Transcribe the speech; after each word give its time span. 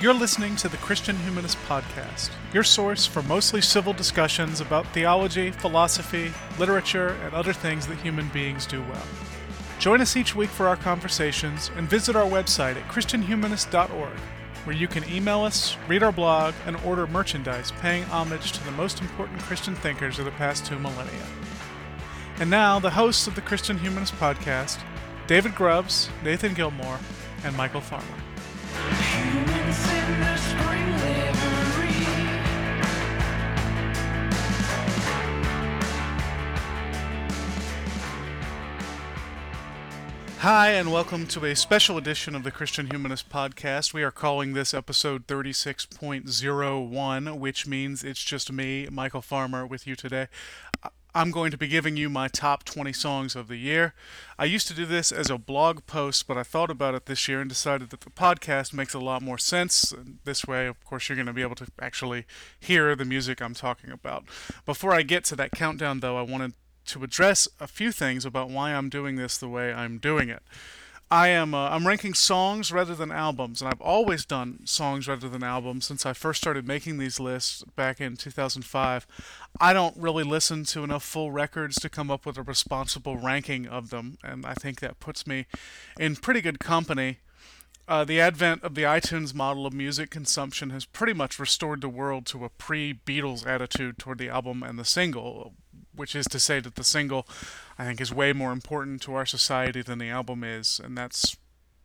You're 0.00 0.14
listening 0.14 0.54
to 0.56 0.68
the 0.68 0.76
Christian 0.76 1.16
Humanist 1.16 1.58
Podcast, 1.66 2.30
your 2.54 2.62
source 2.62 3.04
for 3.04 3.20
mostly 3.24 3.60
civil 3.60 3.92
discussions 3.92 4.60
about 4.60 4.86
theology, 4.94 5.50
philosophy, 5.50 6.30
literature, 6.56 7.16
and 7.24 7.34
other 7.34 7.52
things 7.52 7.84
that 7.88 7.98
human 7.98 8.28
beings 8.28 8.64
do 8.64 8.80
well. 8.82 9.02
Join 9.80 10.00
us 10.00 10.16
each 10.16 10.36
week 10.36 10.50
for 10.50 10.68
our 10.68 10.76
conversations 10.76 11.72
and 11.74 11.90
visit 11.90 12.14
our 12.14 12.30
website 12.30 12.76
at 12.76 12.86
ChristianHumanist.org, 12.86 14.16
where 14.62 14.76
you 14.76 14.86
can 14.86 15.02
email 15.10 15.40
us, 15.40 15.76
read 15.88 16.04
our 16.04 16.12
blog, 16.12 16.54
and 16.64 16.76
order 16.84 17.08
merchandise 17.08 17.72
paying 17.80 18.04
homage 18.04 18.52
to 18.52 18.64
the 18.64 18.70
most 18.70 19.00
important 19.00 19.40
Christian 19.40 19.74
thinkers 19.74 20.20
of 20.20 20.26
the 20.26 20.30
past 20.30 20.64
two 20.64 20.78
millennia. 20.78 21.26
And 22.38 22.48
now, 22.48 22.78
the 22.78 22.90
hosts 22.90 23.26
of 23.26 23.34
the 23.34 23.40
Christian 23.40 23.78
Humanist 23.78 24.14
Podcast, 24.14 24.78
David 25.26 25.56
Grubbs, 25.56 26.08
Nathan 26.22 26.54
Gilmore, 26.54 27.00
and 27.42 27.56
Michial 27.56 27.82
Farmer. 27.82 29.57
Hi, 40.40 40.70
and 40.70 40.90
welcome 40.90 41.26
to 41.26 41.44
a 41.44 41.54
special 41.54 41.98
edition 41.98 42.34
of 42.34 42.44
the 42.44 42.50
Christian 42.50 42.86
Humanist 42.86 43.28
Podcast. 43.28 43.92
We 43.92 44.02
are 44.02 44.10
calling 44.10 44.54
this 44.54 44.72
episode 44.72 45.26
36.01, 45.26 47.38
which 47.38 47.66
means 47.66 48.02
it's 48.02 48.24
just 48.24 48.50
me, 48.50 48.86
Michial 48.86 49.22
Farmer, 49.22 49.66
with 49.66 49.86
you 49.86 49.94
today. 49.94 50.28
I'm 51.18 51.32
going 51.32 51.50
to 51.50 51.58
be 51.58 51.66
giving 51.66 51.96
you 51.96 52.08
my 52.08 52.28
top 52.28 52.62
20 52.62 52.92
songs 52.92 53.34
of 53.34 53.48
the 53.48 53.56
year. 53.56 53.92
I 54.38 54.44
used 54.44 54.68
to 54.68 54.72
do 54.72 54.86
this 54.86 55.10
as 55.10 55.30
a 55.30 55.36
blog 55.36 55.84
post, 55.84 56.28
but 56.28 56.38
I 56.38 56.44
thought 56.44 56.70
about 56.70 56.94
it 56.94 57.06
this 57.06 57.26
year 57.26 57.40
and 57.40 57.48
decided 57.48 57.90
that 57.90 58.02
the 58.02 58.10
podcast 58.10 58.72
makes 58.72 58.94
a 58.94 59.00
lot 59.00 59.20
more 59.20 59.36
sense. 59.36 59.92
This 60.22 60.46
way, 60.46 60.68
of 60.68 60.84
course, 60.84 61.08
you're 61.08 61.16
going 61.16 61.26
to 61.26 61.32
be 61.32 61.42
able 61.42 61.56
to 61.56 61.66
actually 61.82 62.24
hear 62.60 62.94
the 62.94 63.04
music 63.04 63.42
I'm 63.42 63.54
talking 63.54 63.90
about. 63.90 64.26
Before 64.64 64.94
I 64.94 65.02
get 65.02 65.24
to 65.24 65.34
that 65.34 65.50
countdown, 65.50 65.98
though, 65.98 66.16
I 66.16 66.22
wanted 66.22 66.52
to 66.86 67.02
address 67.02 67.48
a 67.58 67.66
few 67.66 67.90
things 67.90 68.24
about 68.24 68.48
why 68.48 68.72
I'm 68.72 68.88
doing 68.88 69.16
this 69.16 69.38
the 69.38 69.48
way 69.48 69.72
I'm 69.72 69.98
doing 69.98 70.28
it. 70.28 70.44
I 71.10 71.28
am 71.28 71.54
uh, 71.54 71.70
I'm 71.70 71.86
ranking 71.86 72.12
songs 72.12 72.70
rather 72.70 72.94
than 72.94 73.10
albums, 73.10 73.62
and 73.62 73.70
I've 73.70 73.80
always 73.80 74.26
done 74.26 74.60
songs 74.66 75.08
rather 75.08 75.28
than 75.28 75.42
albums 75.42 75.86
since 75.86 76.04
I 76.04 76.12
first 76.12 76.40
started 76.40 76.66
making 76.66 76.98
these 76.98 77.18
lists 77.18 77.64
back 77.76 77.98
in 77.98 78.16
2005. 78.16 79.06
I 79.58 79.72
don't 79.72 79.96
really 79.96 80.24
listen 80.24 80.64
to 80.64 80.84
enough 80.84 81.02
full 81.02 81.30
records 81.30 81.76
to 81.76 81.88
come 81.88 82.10
up 82.10 82.26
with 82.26 82.36
a 82.36 82.42
responsible 82.42 83.16
ranking 83.16 83.66
of 83.66 83.88
them, 83.88 84.18
and 84.22 84.44
I 84.44 84.52
think 84.52 84.80
that 84.80 85.00
puts 85.00 85.26
me 85.26 85.46
in 85.98 86.16
pretty 86.16 86.42
good 86.42 86.60
company. 86.60 87.18
Uh, 87.88 88.04
the 88.04 88.20
advent 88.20 88.62
of 88.62 88.74
the 88.74 88.82
iTunes 88.82 89.34
model 89.34 89.64
of 89.64 89.72
music 89.72 90.10
consumption 90.10 90.68
has 90.68 90.84
pretty 90.84 91.14
much 91.14 91.38
restored 91.38 91.80
the 91.80 91.88
world 91.88 92.26
to 92.26 92.44
a 92.44 92.50
pre 92.50 92.92
Beatles 92.92 93.46
attitude 93.46 93.96
toward 93.96 94.18
the 94.18 94.28
album 94.28 94.62
and 94.62 94.78
the 94.78 94.84
single, 94.84 95.54
which 95.98 96.14
is 96.14 96.26
to 96.26 96.38
say 96.38 96.60
that 96.60 96.76
the 96.76 96.84
single, 96.84 97.26
I 97.78 97.84
think, 97.84 98.00
is 98.00 98.12
way 98.12 98.32
more 98.32 98.52
important 98.52 99.02
to 99.02 99.14
our 99.14 99.26
society 99.26 99.82
than 99.82 99.98
the 99.98 100.10
album 100.10 100.44
is, 100.44 100.80
and 100.82 100.96
that's, 100.96 101.36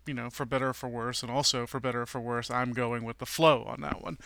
you 0.06 0.14
know, 0.14 0.30
for 0.30 0.46
better 0.46 0.70
or 0.70 0.74
for 0.74 0.90
worse, 0.90 1.24
and 1.24 1.32
also 1.32 1.66
for 1.66 1.80
better 1.80 2.04
or 2.04 2.06
for 2.06 2.22
worse, 2.22 2.50
I'm 2.52 2.74
going 2.74 3.04
with 3.04 3.18
the 3.18 3.26
flow 3.26 3.64
on 3.64 3.82
that 3.82 4.02
one. 4.02 4.18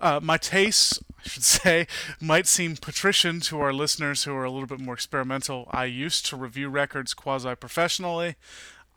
Uh, 0.00 0.20
my 0.22 0.36
tastes, 0.36 1.00
I 1.24 1.28
should 1.28 1.44
say, 1.62 1.86
might 2.20 2.46
seem 2.46 2.76
patrician 2.76 3.40
to 3.40 3.60
our 3.60 3.72
listeners 3.72 4.24
who 4.24 4.34
are 4.34 4.44
a 4.44 4.50
little 4.50 4.68
bit 4.68 4.80
more 4.80 4.94
experimental. 4.94 5.68
I 5.70 5.84
used 5.86 6.26
to 6.26 6.36
review 6.36 6.68
records 6.68 7.14
quasi 7.14 7.54
professionally. 7.54 8.36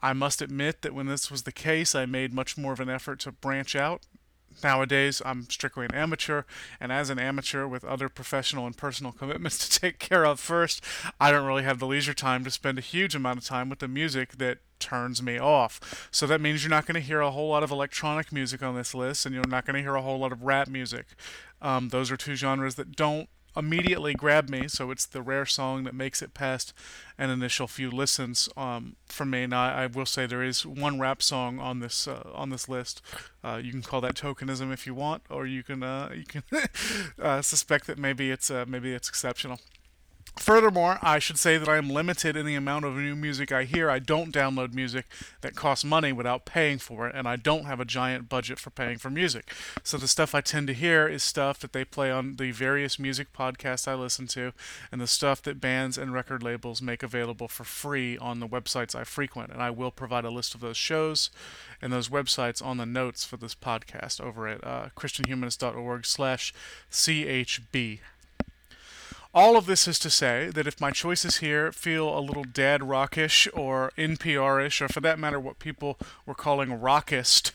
I 0.04 0.14
must 0.14 0.42
admit 0.42 0.82
that 0.82 0.96
when 0.96 1.06
this 1.06 1.30
was 1.30 1.44
the 1.44 1.52
case, 1.52 1.94
I 1.94 2.06
made 2.06 2.34
much 2.34 2.58
more 2.58 2.74
of 2.74 2.80
an 2.80 2.90
effort 2.90 3.20
to 3.22 3.32
branch 3.32 3.76
out 3.76 4.02
Nowadays, 4.64 5.22
I'm 5.26 5.50
strictly 5.50 5.86
an 5.86 5.96
amateur, 5.96 6.44
and 6.80 6.92
as 6.92 7.10
an 7.10 7.20
amateur 7.20 7.68
with 7.68 7.84
other 7.84 8.10
professional 8.10 8.66
and 8.66 8.76
personal 8.76 9.12
commitments 9.12 9.58
to 9.70 9.80
take 9.80 10.00
care 10.00 10.26
of 10.26 10.40
first, 10.40 10.84
I 11.20 11.32
don't 11.32 11.46
really 11.46 11.64
have 11.64 11.80
the 11.80 11.88
leisure 11.88 12.14
time 12.14 12.44
to 12.44 12.52
spend 12.52 12.78
a 12.78 12.82
huge 12.82 13.16
amount 13.16 13.40
of 13.40 13.46
time 13.46 13.70
with 13.70 13.80
the 13.80 13.88
music 13.88 14.38
that 14.38 14.60
turns 14.80 15.22
me 15.22 15.38
off. 15.38 16.10
So 16.12 16.28
that 16.28 16.42
means 16.42 16.64
you're 16.64 16.70
not 16.70 16.86
going 16.86 16.96
to 16.96 17.02
hear 17.02 17.22
a 17.22 17.32
whole 17.32 17.50
lot 17.50 17.64
of 17.64 17.72
electronic 17.72 18.32
music 18.32 18.62
on 18.62 18.76
this 18.76 18.94
list, 18.94 19.26
and 19.26 19.34
you're 19.34 19.48
not 19.48 19.66
going 19.66 19.76
to 19.76 19.82
hear 19.82 19.96
a 19.96 20.02
whole 20.02 20.20
lot 20.20 20.32
of 20.32 20.44
rap 20.44 20.68
music. 20.68 21.06
Um, 21.62 21.90
those 21.90 22.12
are 22.12 22.18
two 22.18 22.36
genres 22.36 22.76
that 22.76 22.96
don't 22.96 23.30
immediately 23.56 24.14
grabbed 24.14 24.50
me, 24.50 24.68
so 24.68 24.92
it's 24.92 25.06
the 25.06 25.22
rare 25.22 25.46
song 25.46 25.84
that 25.84 25.94
makes 25.94 26.22
it 26.22 26.34
past 26.34 26.74
an 27.18 27.30
initial 27.30 27.68
few 27.68 27.92
listens 27.92 28.50
um, 28.56 28.96
from 29.08 29.30
me. 29.30 29.46
Now, 29.46 29.64
I, 29.64 29.84
I, 29.84 29.88
will 29.88 30.06
say 30.06 30.26
there 30.26 30.44
is 30.44 30.66
one 30.66 31.00
rap 31.00 31.22
song 31.22 31.60
on 31.60 31.80
this 31.80 32.08
uh, 32.08 32.30
on 32.34 32.50
this 32.50 32.70
list. 32.70 33.02
Uh, 33.44 33.60
you 33.64 33.72
can 33.72 33.82
call 33.82 34.02
that 34.02 34.16
tokenism 34.16 34.72
if 34.72 34.88
you 34.88 34.94
want, 34.94 35.24
or 35.30 35.46
you 35.46 35.64
can 35.64 35.84
uh, 35.84 36.10
you 36.16 36.24
can 36.26 36.44
uh, 37.22 37.42
suspect 37.42 37.88
that 37.88 37.98
maybe 37.98 38.32
it's 38.32 38.50
uh, 38.50 38.66
maybe 38.68 38.94
it's 38.94 39.10
exceptional. 39.10 39.60
Furthermore, 40.38 40.98
I 41.02 41.20
should 41.20 41.38
say 41.38 41.58
that 41.58 41.68
I 41.68 41.78
am 41.78 41.90
limited 41.90 42.36
in 42.36 42.46
the 42.46 42.56
amount 42.56 42.86
of 42.86 42.96
new 42.96 43.16
music 43.16 43.52
I 43.52 43.66
hear. 43.66 43.90
I 43.90 44.00
don't 44.00 44.34
download 44.34 44.74
music 44.74 45.06
that 45.42 45.56
costs 45.56 45.84
money 45.86 46.14
without 46.14 46.46
paying 46.46 46.80
for 46.80 47.08
it, 47.08 47.16
and 47.16 47.28
I 47.28 47.36
don't 47.36 47.66
have 47.66 47.80
a 47.80 47.86
giant 47.86 48.30
budget 48.30 48.58
for 48.58 48.70
paying 48.70 48.98
for 48.98 49.10
music. 49.10 49.54
So 49.84 49.98
the 49.98 50.08
stuff 50.08 50.34
I 50.34 50.42
tend 50.42 50.68
to 50.68 50.74
hear 50.74 51.08
is 51.08 51.22
stuff 51.22 51.60
that 51.60 51.74
they 51.74 51.84
play 51.84 52.10
on 52.10 52.38
the 52.38 52.52
various 52.52 52.98
music 52.98 53.34
podcasts 53.34 53.88
I 53.88 53.94
listen 53.94 54.26
to, 54.28 54.54
and 54.92 55.02
the 55.02 55.06
stuff 55.06 55.42
that 55.44 55.62
bands 55.62 55.98
and 55.98 56.14
record 56.14 56.42
labels 56.42 56.82
make 56.82 57.04
available 57.04 57.50
for 57.50 57.66
free 57.66 58.18
on 58.18 58.40
the 58.40 58.48
websites 58.48 58.96
I 58.96 59.04
frequent. 59.04 59.52
And 59.52 59.62
I 59.62 59.70
will 59.70 59.92
provide 59.92 60.26
a 60.26 60.32
list 60.32 60.56
of 60.56 60.62
those 60.62 60.78
shows 60.78 61.30
and 61.82 61.92
those 61.92 62.10
websites 62.10 62.66
on 62.66 62.78
the 62.78 62.86
notes 62.86 63.26
for 63.26 63.38
this 63.38 63.54
podcast 63.54 64.22
over 64.22 64.48
at 64.48 64.64
uh, 64.64 64.88
christianhumanist.org 64.96 66.06
slash 66.06 66.54
chb. 66.90 68.00
All 69.34 69.56
of 69.56 69.66
this 69.66 69.88
is 69.88 69.98
to 70.00 70.10
say 70.10 70.50
that 70.54 70.68
if 70.68 70.82
my 70.82 70.92
choices 70.92 71.38
here 71.38 71.72
feel 71.72 72.18
a 72.18 72.20
little 72.20 72.44
dad 72.44 72.84
rockish 72.84 73.48
or 73.54 73.94
NPR-ish, 73.98 74.82
or 74.82 74.90
for 74.90 75.00
that 75.00 75.20
matter, 75.20 75.40
what 75.40 75.58
people 75.58 75.98
were 76.26 76.34
calling 76.36 76.70
rockist 76.70 77.52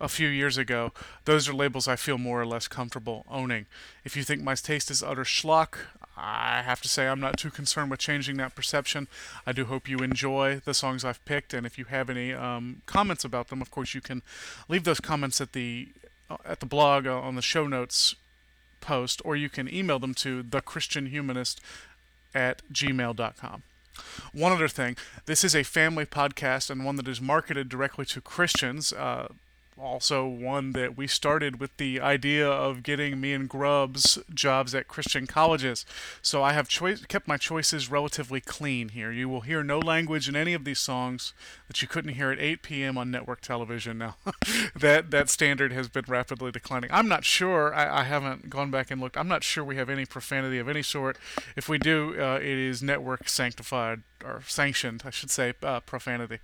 a 0.00 0.08
few 0.08 0.26
years 0.26 0.58
ago, 0.58 0.92
those 1.26 1.48
are 1.48 1.54
labels 1.54 1.86
I 1.86 1.94
feel 1.94 2.18
more 2.18 2.40
or 2.40 2.46
less 2.46 2.66
comfortable 2.66 3.24
owning. 3.30 3.66
If 4.04 4.16
you 4.16 4.24
think 4.24 4.42
my 4.42 4.56
taste 4.56 4.90
is 4.90 5.04
utter 5.04 5.22
schlock, 5.22 5.76
I 6.16 6.62
have 6.62 6.80
to 6.82 6.88
say 6.88 7.06
I'm 7.06 7.20
not 7.20 7.36
too 7.36 7.50
concerned 7.50 7.92
with 7.92 8.00
changing 8.00 8.36
that 8.38 8.56
perception. 8.56 9.06
I 9.46 9.52
do 9.52 9.66
hope 9.66 9.88
you 9.88 9.98
enjoy 9.98 10.60
the 10.64 10.74
songs 10.74 11.04
I've 11.04 11.24
picked, 11.26 11.54
and 11.54 11.64
if 11.64 11.78
you 11.78 11.84
have 11.84 12.10
any 12.10 12.32
um, 12.32 12.82
comments 12.86 13.24
about 13.24 13.48
them, 13.48 13.62
of 13.62 13.70
course 13.70 13.94
you 13.94 14.00
can 14.00 14.22
leave 14.68 14.82
those 14.82 15.00
comments 15.00 15.40
at 15.40 15.52
the 15.52 15.90
uh, 16.28 16.38
at 16.44 16.58
the 16.58 16.66
blog 16.66 17.06
uh, 17.06 17.20
on 17.20 17.36
the 17.36 17.42
show 17.42 17.68
notes 17.68 18.16
post, 18.80 19.20
or 19.24 19.36
you 19.36 19.48
can 19.48 19.72
email 19.72 19.98
them 19.98 20.14
to 20.14 20.42
thechristianhumanist 20.42 21.58
at 22.34 22.62
gmail.com. 22.72 23.62
One 24.32 24.52
other 24.52 24.68
thing 24.68 24.96
this 25.26 25.44
is 25.44 25.54
a 25.54 25.62
family 25.62 26.06
podcast 26.06 26.70
and 26.70 26.84
one 26.84 26.96
that 26.96 27.08
is 27.08 27.20
marketed 27.20 27.68
directly 27.68 28.04
to 28.06 28.20
Christians. 28.20 28.92
Uh, 28.92 29.28
also 29.80 30.26
one 30.26 30.72
that 30.72 30.96
we 30.96 31.06
started 31.06 31.58
with 31.58 31.76
the 31.76 32.00
idea 32.00 32.48
of 32.48 32.82
getting 32.82 33.20
me 33.20 33.32
and 33.32 33.48
Grubbs 33.48 34.18
jobs 34.32 34.74
at 34.74 34.88
Christian 34.88 35.26
colleges. 35.26 35.86
So 36.22 36.42
I 36.42 36.52
have 36.52 36.68
choice, 36.68 37.04
kept 37.06 37.26
my 37.26 37.36
choices 37.36 37.90
relatively 37.90 38.40
clean 38.40 38.90
here. 38.90 39.10
You 39.10 39.28
will 39.28 39.40
hear 39.40 39.62
no 39.62 39.78
language 39.78 40.28
in 40.28 40.36
any 40.36 40.54
of 40.54 40.64
these 40.64 40.78
songs 40.78 41.32
that 41.68 41.80
you 41.80 41.88
couldn't 41.88 42.14
hear 42.14 42.30
at 42.30 42.38
8 42.38 42.62
p.m. 42.62 42.98
on 42.98 43.10
network 43.10 43.40
television. 43.40 43.98
Now, 43.98 44.16
that 44.76 45.10
that 45.10 45.28
standard 45.28 45.72
has 45.72 45.88
been 45.88 46.04
rapidly 46.06 46.50
declining. 46.50 46.90
I'm 46.92 47.08
not 47.08 47.24
sure. 47.24 47.74
I, 47.74 48.00
I, 48.00 48.04
haven't 48.04 48.50
gone 48.50 48.70
back 48.70 48.90
and 48.90 49.00
looked. 49.00 49.16
I'm 49.16 49.28
not 49.28 49.44
sure 49.44 49.64
we 49.64 49.76
have 49.76 49.88
any 49.88 50.04
profanity 50.04 50.58
of 50.58 50.68
any 50.68 50.82
sort. 50.82 51.16
If 51.56 51.68
we 51.68 51.78
do, 51.78 52.20
uh, 52.20 52.36
it 52.36 52.44
is 52.46 52.82
network 52.82 53.28
sanctified 53.28 54.02
or 54.24 54.42
sanctioned, 54.46 55.02
I 55.04 55.10
should 55.10 55.30
say, 55.30 55.54
uh, 55.62 55.80
profanity. 55.80 56.38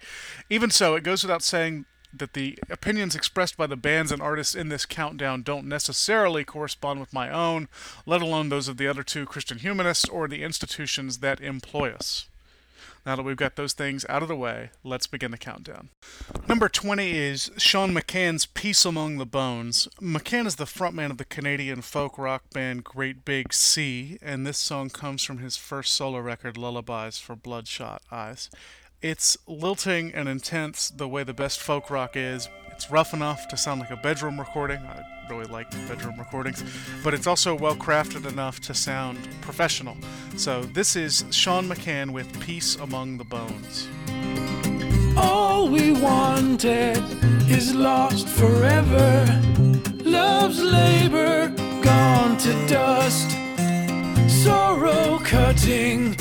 Even 0.48 0.70
so, 0.70 0.94
it 0.94 1.02
goes 1.02 1.22
without 1.22 1.42
saying 1.42 1.84
that 2.12 2.32
the 2.34 2.58
opinions 2.70 3.14
expressed 3.14 3.56
by 3.56 3.66
the 3.66 3.76
bands 3.76 4.12
and 4.12 4.22
artists 4.22 4.54
in 4.54 4.68
this 4.68 4.86
countdown 4.86 5.42
don't 5.42 5.66
necessarily 5.66 6.44
correspond 6.44 7.00
with 7.00 7.12
my 7.12 7.30
own, 7.30 7.68
let 8.04 8.22
alone 8.22 8.48
those 8.48 8.68
of 8.68 8.76
the 8.76 8.88
other 8.88 9.02
two 9.02 9.26
Christian 9.26 9.58
humanists 9.58 10.08
or 10.08 10.28
the 10.28 10.42
institutions 10.42 11.18
that 11.18 11.40
employ 11.40 11.92
us. 11.92 12.26
Now 13.06 13.14
that 13.14 13.22
we've 13.22 13.36
got 13.36 13.54
those 13.54 13.72
things 13.72 14.04
out 14.08 14.22
of 14.22 14.28
the 14.28 14.34
way, 14.34 14.70
let's 14.82 15.06
begin 15.06 15.30
the 15.30 15.38
countdown. 15.38 15.90
Number 16.48 16.68
20 16.68 17.16
is 17.16 17.52
Sean 17.56 17.94
McCann's 17.94 18.46
Peace 18.46 18.84
Among 18.84 19.18
the 19.18 19.24
Bones. 19.24 19.86
McCann 20.00 20.44
is 20.44 20.56
the 20.56 20.64
frontman 20.64 21.12
of 21.12 21.16
the 21.16 21.24
Canadian 21.24 21.82
folk 21.82 22.18
rock 22.18 22.50
band 22.52 22.82
Great 22.82 23.24
Big 23.24 23.52
Sea, 23.52 24.18
and 24.20 24.44
this 24.44 24.58
song 24.58 24.90
comes 24.90 25.22
from 25.22 25.38
his 25.38 25.56
first 25.56 25.92
solo 25.92 26.18
record, 26.18 26.56
Lullabies 26.56 27.18
for 27.18 27.36
Bloodshot 27.36 28.02
Eyes. 28.10 28.50
It's 29.08 29.38
lilting 29.46 30.12
and 30.14 30.28
intense 30.28 30.90
the 30.90 31.06
way 31.06 31.22
the 31.22 31.32
best 31.32 31.60
folk 31.60 31.90
rock 31.90 32.16
is. 32.16 32.48
It's 32.72 32.90
rough 32.90 33.14
enough 33.14 33.46
to 33.46 33.56
sound 33.56 33.78
like 33.78 33.92
a 33.92 33.96
bedroom 33.96 34.36
recording. 34.36 34.78
I 34.78 35.04
really 35.30 35.44
like 35.44 35.70
bedroom 35.86 36.18
recordings, 36.18 36.64
but 37.04 37.14
it's 37.14 37.28
also 37.28 37.54
well 37.54 37.76
crafted 37.76 38.26
enough 38.26 38.58
to 38.62 38.74
sound 38.74 39.16
professional. 39.42 39.96
So 40.36 40.64
this 40.64 40.96
is 40.96 41.24
Sean 41.30 41.68
McCann 41.68 42.10
with 42.10 42.40
Peace 42.40 42.74
Among 42.74 43.16
the 43.16 43.22
Bones. 43.22 43.86
All 45.16 45.68
we 45.68 45.92
wanted 45.92 46.98
is 47.48 47.76
lost 47.76 48.26
forever. 48.26 49.24
Love's 50.02 50.60
labor 50.60 51.46
gone 51.80 52.36
to 52.38 52.66
dust. 52.66 53.30
Sorrow 54.28 55.20
cutting 55.22 56.16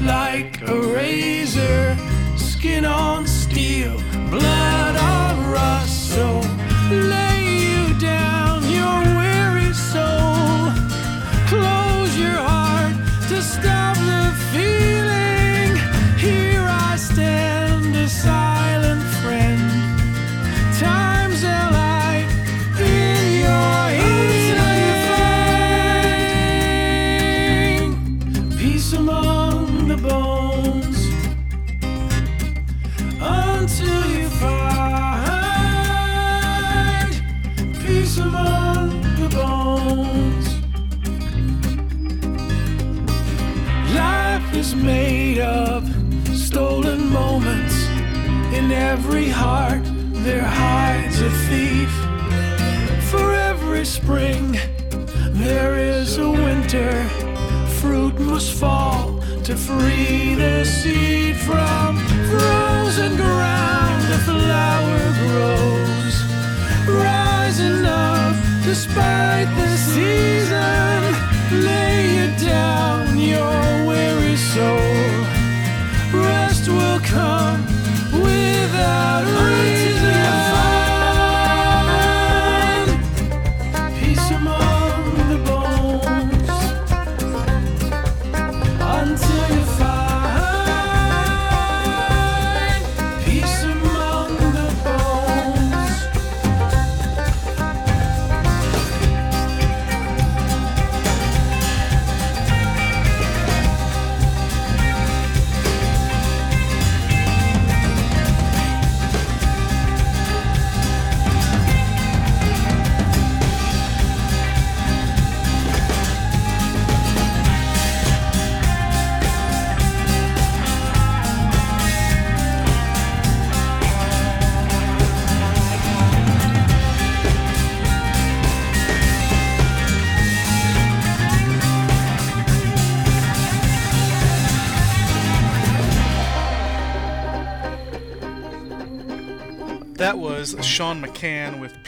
like 0.00 0.62
a 0.62 0.80
razor. 0.80 1.96
Skin 2.58 2.84
on 2.84 3.24
steel, 3.24 3.96
blood 4.30 4.96
on 4.96 5.48
rust. 5.52 6.10
So 6.12 6.40
lay 6.90 7.62
you 7.62 7.94
down, 8.00 8.68
your 8.68 8.98
weary 9.16 9.72
soul. 9.72 10.37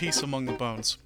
Peace 0.01 0.23
Among 0.23 0.47
the 0.47 0.55
Bones. 0.55 0.97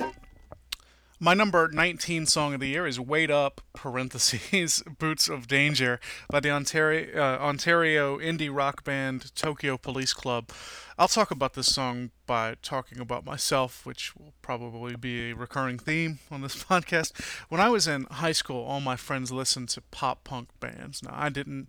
My 1.19 1.35
number 1.35 1.67
19 1.67 2.26
song 2.26 2.55
of 2.55 2.61
the 2.61 2.69
year 2.69 2.87
is 2.87 3.00
Wait 3.00 3.29
Up, 3.29 3.61
parentheses, 3.73 4.85
Boots 5.00 5.29
of 5.29 5.49
Danger, 5.49 5.99
by 6.31 6.38
the 6.38 6.52
Ontario, 6.52 7.08
uh, 7.20 7.43
Ontario 7.43 8.20
indie 8.20 8.55
rock 8.55 8.85
band 8.85 9.35
Tokyo 9.35 9.76
Police 9.76 10.14
Club. 10.14 10.50
I'll 10.96 11.08
talk 11.08 11.32
about 11.32 11.55
this 11.55 11.75
song 11.75 12.12
by 12.25 12.55
talking 12.62 13.00
about 13.00 13.25
myself, 13.25 13.85
which 13.85 14.14
will 14.14 14.32
probably 14.43 14.94
be 14.94 15.31
a 15.31 15.35
recurring 15.35 15.81
theme 15.81 16.20
on 16.31 16.43
this 16.43 16.55
podcast. 16.64 17.20
When 17.49 17.61
I 17.61 17.70
was 17.70 17.88
in 17.88 18.05
high 18.05 18.31
school, 18.31 18.62
all 18.62 18.81
my 18.81 18.94
friends 18.94 19.32
listened 19.32 19.70
to 19.70 19.81
pop 19.81 20.23
punk 20.23 20.50
bands. 20.61 21.02
Now, 21.02 21.14
I 21.14 21.31
didn't 21.31 21.69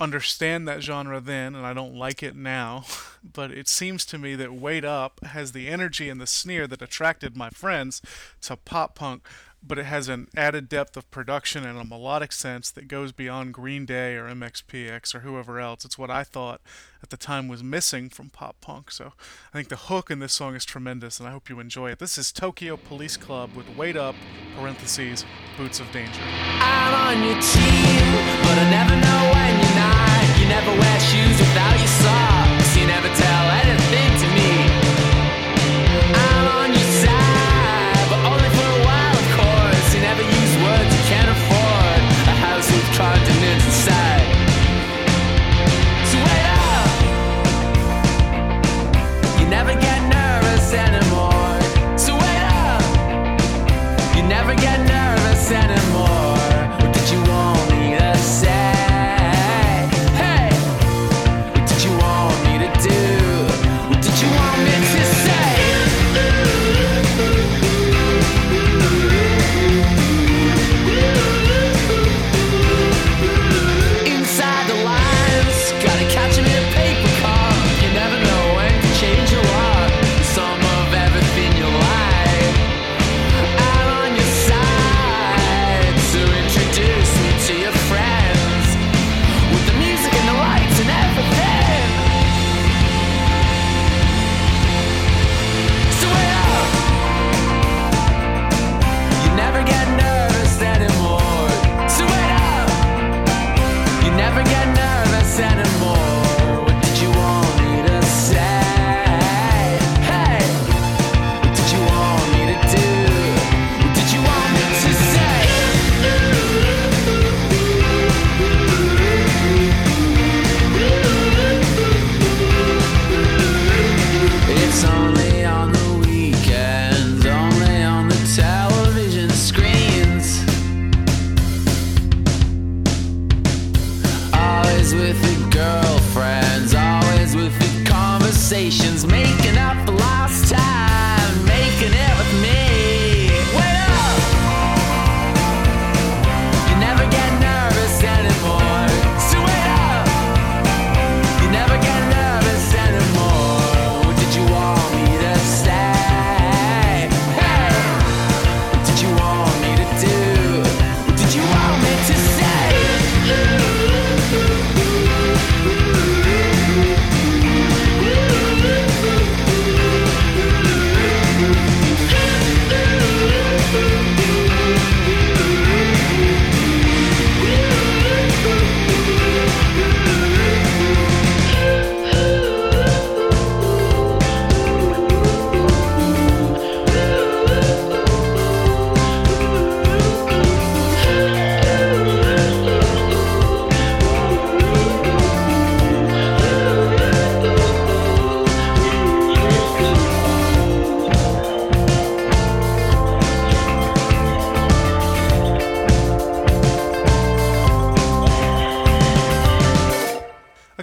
understand 0.00 0.66
that 0.66 0.82
genre 0.82 1.20
then 1.20 1.54
and 1.54 1.66
I 1.66 1.74
don't 1.74 1.94
like 1.94 2.22
it 2.22 2.34
now, 2.34 2.84
but 3.34 3.50
it 3.52 3.68
seems 3.68 4.06
to 4.06 4.18
me 4.18 4.34
that 4.34 4.54
Wait 4.54 4.84
Up 4.84 5.22
has 5.26 5.52
the 5.52 5.68
energy 5.68 6.08
and 6.08 6.20
the 6.20 6.26
sneer 6.26 6.66
that 6.66 6.82
attracted 6.82 7.36
my 7.36 7.50
friends 7.50 8.00
to 8.42 8.56
pop 8.56 8.94
punk, 8.94 9.26
but 9.62 9.78
it 9.78 9.84
has 9.84 10.08
an 10.08 10.28
added 10.34 10.70
depth 10.70 10.96
of 10.96 11.10
production 11.10 11.66
and 11.66 11.78
a 11.78 11.84
melodic 11.84 12.32
sense 12.32 12.70
that 12.70 12.88
goes 12.88 13.12
beyond 13.12 13.52
Green 13.52 13.84
Day 13.84 14.16
or 14.16 14.24
MXPX 14.24 15.14
or 15.14 15.20
whoever 15.20 15.60
else. 15.60 15.84
It's 15.84 15.98
what 15.98 16.10
I 16.10 16.24
thought 16.24 16.62
at 17.02 17.10
the 17.10 17.18
time 17.18 17.46
was 17.46 17.62
missing 17.62 18.08
from 18.08 18.30
pop 18.30 18.58
punk. 18.62 18.90
So 18.90 19.12
I 19.52 19.58
think 19.58 19.68
the 19.68 19.76
hook 19.76 20.10
in 20.10 20.18
this 20.18 20.32
song 20.32 20.54
is 20.54 20.64
tremendous 20.64 21.18
and 21.20 21.28
I 21.28 21.32
hope 21.32 21.50
you 21.50 21.60
enjoy 21.60 21.90
it. 21.90 21.98
This 21.98 22.16
is 22.16 22.32
Tokyo 22.32 22.78
Police 22.78 23.18
Club 23.18 23.54
with 23.54 23.68
Wait 23.76 23.96
Up, 23.96 24.14
parentheses, 24.56 25.26
Boots 25.58 25.78
of 25.78 25.92
Danger. 25.92 26.22
Never 30.50 30.72
wear 30.80 30.98
shoes 30.98 31.38
without 31.38 31.78
your 31.78 31.86
socks. 31.86 32.39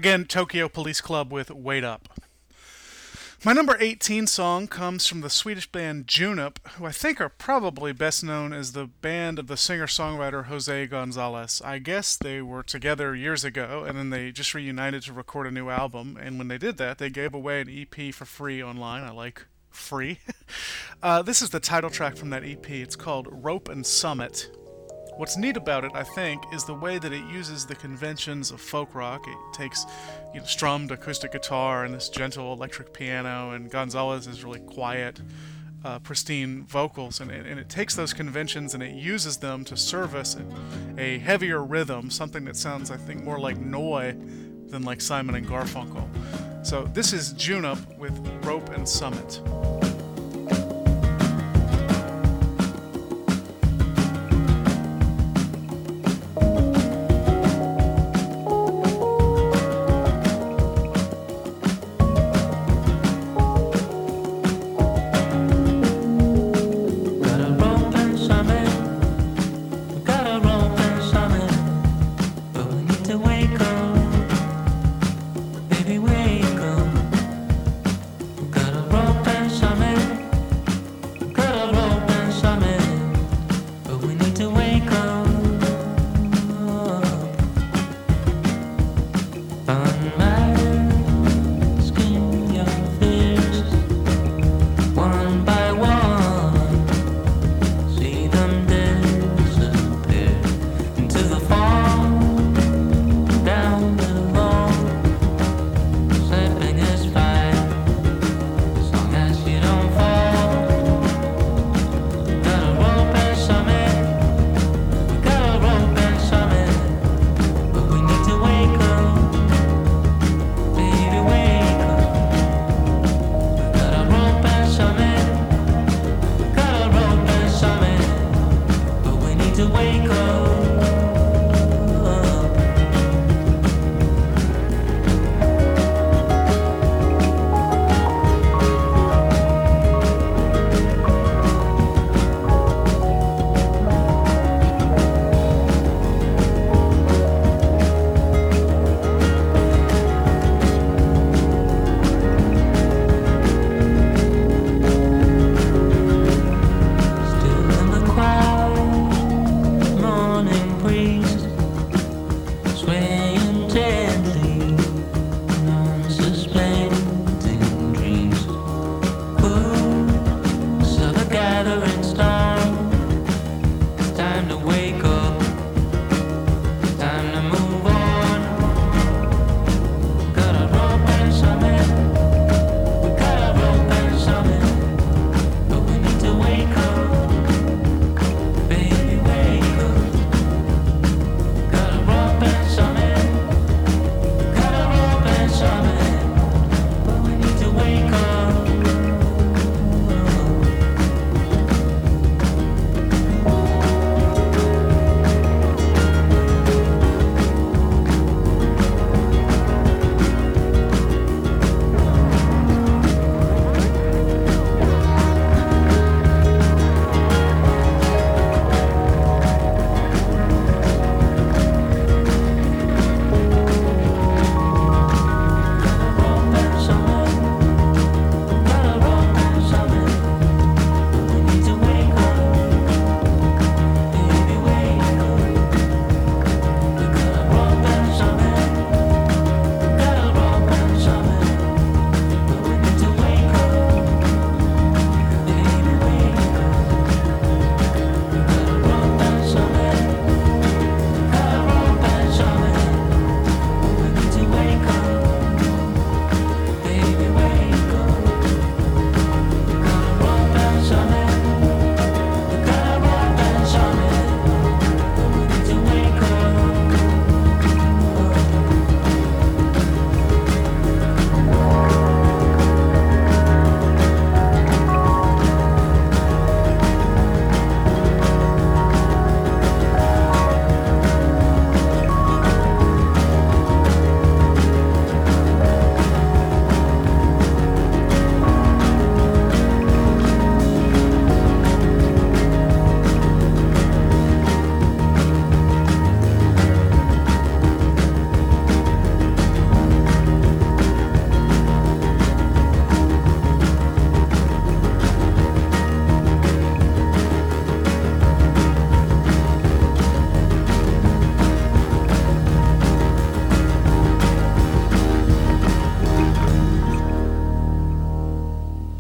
Again, 0.08 0.24
Tokyo 0.24 0.70
Police 0.70 1.02
Club 1.02 1.34
with 1.34 1.52
Wait 1.52 1.84
Up. 1.84 2.08
My 3.44 3.52
number 3.52 3.76
18 3.78 4.26
song 4.26 4.66
comes 4.68 5.06
from 5.06 5.20
the 5.20 5.30
Swedish 5.30 5.70
band 5.70 6.08
Junip, 6.08 6.66
who 6.76 6.86
I 6.86 6.94
think 6.94 7.20
are 7.20 7.28
probably 7.28 7.92
best 7.92 8.24
known 8.24 8.54
as 8.54 8.72
the 8.72 8.86
band 8.86 9.38
of 9.38 9.48
the 9.48 9.58
singer 9.58 9.86
songwriter 9.86 10.46
Jose 10.46 10.88
Gonzalez. 10.88 11.62
I 11.62 11.80
guess 11.80 12.16
they 12.16 12.42
were 12.42 12.64
together 12.64 13.18
years 13.18 13.44
ago 13.44 13.84
and 13.86 13.98
then 13.98 14.10
they 14.10 14.32
just 14.32 14.54
reunited 14.54 15.04
to 15.04 15.12
record 15.12 15.46
a 15.46 15.52
new 15.52 15.70
album. 15.70 16.18
And 16.18 16.38
when 16.38 16.48
they 16.48 16.58
did 16.58 16.78
that, 16.78 17.00
they 17.00 17.10
gave 17.10 17.34
away 17.34 17.60
an 17.60 17.70
EP 17.70 18.14
for 18.14 18.24
free 18.24 18.64
online. 18.64 19.04
I 19.04 19.12
like 19.12 19.46
free. 19.72 20.20
uh, 21.04 21.22
this 21.22 21.42
is 21.42 21.50
the 21.50 21.60
title 21.60 21.90
track 21.90 22.16
from 22.16 22.30
that 22.30 22.46
EP. 22.46 22.70
It's 22.70 22.96
called 22.96 23.28
Rope 23.30 23.68
and 23.68 23.86
Summit. 23.86 24.50
What's 25.18 25.36
neat 25.36 25.58
about 25.58 25.84
it, 25.84 25.92
I 25.96 26.04
think, 26.04 26.44
is 26.54 26.64
the 26.64 26.76
way 26.76 27.00
that 27.00 27.12
it 27.12 27.24
uses 27.26 27.66
the 27.66 27.74
conventions 27.74 28.52
of 28.52 28.62
folk 28.62 28.94
rock. 28.94 29.28
It 29.28 29.38
takes, 29.52 29.84
you 30.32 30.40
know, 30.40 30.46
strummed 30.46 30.92
acoustic 30.92 31.32
guitar 31.32 31.86
and 31.86 31.94
this 31.96 32.08
gentle 32.08 32.54
electric 32.54 32.94
piano, 32.94 33.50
and 33.50 33.68
Gonzalez 33.68 34.28
is 34.28 34.44
really 34.44 34.60
quiet, 34.60 35.20
uh, 35.84 35.98
pristine 36.00 36.66
vocals, 36.66 37.20
and 37.20 37.32
it, 37.32 37.48
and 37.48 37.60
it 37.60 37.68
takes 37.68 37.96
those 37.96 38.14
conventions 38.14 38.76
and 38.76 38.84
it 38.84 38.94
uses 38.94 39.38
them 39.38 39.66
to 39.66 39.76
service 39.76 40.38
a, 41.00 41.18
heavier 41.18 41.64
rhythm, 41.64 42.12
something 42.12 42.46
that 42.46 42.56
sounds, 42.56 42.92
I 42.92 42.98
think, 42.98 43.24
more 43.24 43.40
like 43.40 43.58
Neu! 43.58 44.14
than 44.70 44.84
like 44.84 45.02
Simon 45.02 45.34
and 45.34 45.48
Garfunkel. 45.48 46.08
So 46.64 46.84
this 46.94 47.12
is 47.12 47.34
Junip 47.34 47.98
with 47.98 48.16
Rope 48.46 48.70
and 48.70 48.88
Summit. 48.88 49.42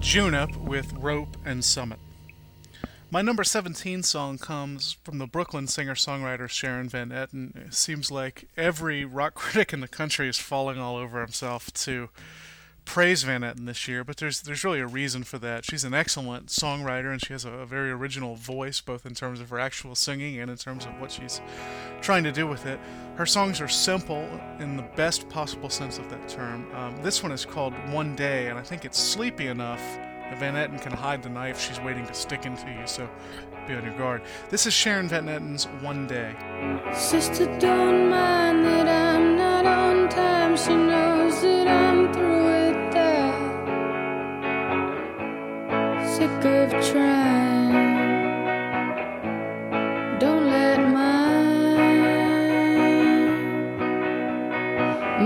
Junip 0.07 0.55
with 0.55 0.93
Rope 0.93 1.35
and 1.43 1.65
Summit. 1.65 1.99
My 3.11 3.21
number 3.21 3.43
17 3.43 4.03
song 4.03 4.37
comes 4.37 4.93
from 5.03 5.17
the 5.17 5.27
Brooklyn 5.27 5.67
singer 5.67 5.95
songwriter 5.95 6.47
Sharon 6.47 6.87
Van 6.87 7.09
Etten. 7.09 7.67
It 7.67 7.73
seems 7.73 8.09
like 8.09 8.47
every 8.55 9.03
rock 9.03 9.33
critic 9.35 9.73
in 9.73 9.81
the 9.81 9.87
country 9.89 10.29
is 10.29 10.37
falling 10.37 10.79
all 10.79 10.95
over 10.95 11.19
himself 11.19 11.73
to 11.73 12.07
praise 12.87 13.23
Van 13.23 13.41
Etten 13.41 13.65
this 13.65 13.87
year, 13.87 14.03
but 14.05 14.17
there's 14.17 14.41
there's 14.41 14.63
really 14.63 14.79
a 14.79 14.87
reason 14.87 15.23
for 15.23 15.37
that. 15.39 15.65
She's 15.65 15.83
an 15.83 15.93
excellent 15.93 16.47
songwriter 16.47 17.11
and 17.11 17.23
she 17.23 17.33
has 17.33 17.43
a, 17.43 17.51
a 17.51 17.65
very 17.65 17.91
original 17.91 18.35
voice, 18.35 18.79
both 18.79 19.05
in 19.05 19.13
terms 19.13 19.41
of 19.41 19.49
her 19.49 19.59
actual 19.59 19.93
singing 19.93 20.39
and 20.39 20.49
in 20.49 20.55
terms 20.57 20.85
of 20.85 20.99
what 20.99 21.11
she's 21.11 21.41
trying 22.01 22.23
to 22.23 22.31
do 22.31 22.47
with 22.47 22.65
it. 22.65 22.79
Her 23.15 23.25
songs 23.25 23.59
are 23.59 23.67
simple 23.67 24.23
in 24.59 24.77
the 24.77 24.87
best 24.95 25.27
possible 25.27 25.69
sense 25.69 25.97
of 25.97 26.09
that 26.09 26.29
term. 26.29 26.73
Um, 26.73 26.95
this 27.03 27.21
one 27.21 27.33
is 27.33 27.45
called 27.45 27.73
One 27.91 28.15
Day, 28.15 28.47
and 28.47 28.57
I 28.57 28.63
think 28.63 28.85
it's 28.85 28.97
sleepy 28.97 29.47
enough 29.47 29.81
that 29.81 30.39
Van 30.39 30.55
Etten 30.55 30.81
can 30.81 30.93
hide 30.93 31.21
the 31.21 31.29
knife 31.29 31.59
she's 31.59 31.81
waiting 31.81 32.05
to 32.07 32.13
stick 32.13 32.45
into 32.45 32.67
you, 32.71 32.87
so 32.87 33.07
be 33.67 33.73
on 33.73 33.83
your 33.83 33.97
guard. 33.97 34.21
This 34.49 34.65
is 34.65 34.73
Sharon 34.73 35.09
Van 35.09 35.25
Etten's 35.25 35.65
One 35.83 36.07
Day. 36.07 36.33
Sister, 36.95 37.45
don't 37.59 38.09
mind 38.09 38.65
that 38.65 38.87
I'm 38.87 39.35
not 39.35 39.65
on 39.65 40.09
time. 40.09 40.55
She 40.55 40.73
knows 40.73 41.41
that 41.41 41.67
I'm 41.67 41.86
Sick 46.17 46.45
of 46.45 46.71
trying. 46.89 47.73
Don't 50.17 50.49
let 50.49 50.79
mine. 50.79 52.17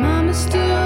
Mama's 0.01 0.37
still 0.37 0.80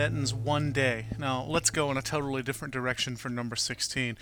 One 0.00 0.72
Day. 0.72 1.08
Now, 1.18 1.44
let's 1.46 1.68
go 1.68 1.90
in 1.90 1.98
a 1.98 2.02
totally 2.02 2.42
different 2.42 2.72
direction 2.72 3.16
for 3.16 3.28
number 3.28 3.54
16. 3.54 4.16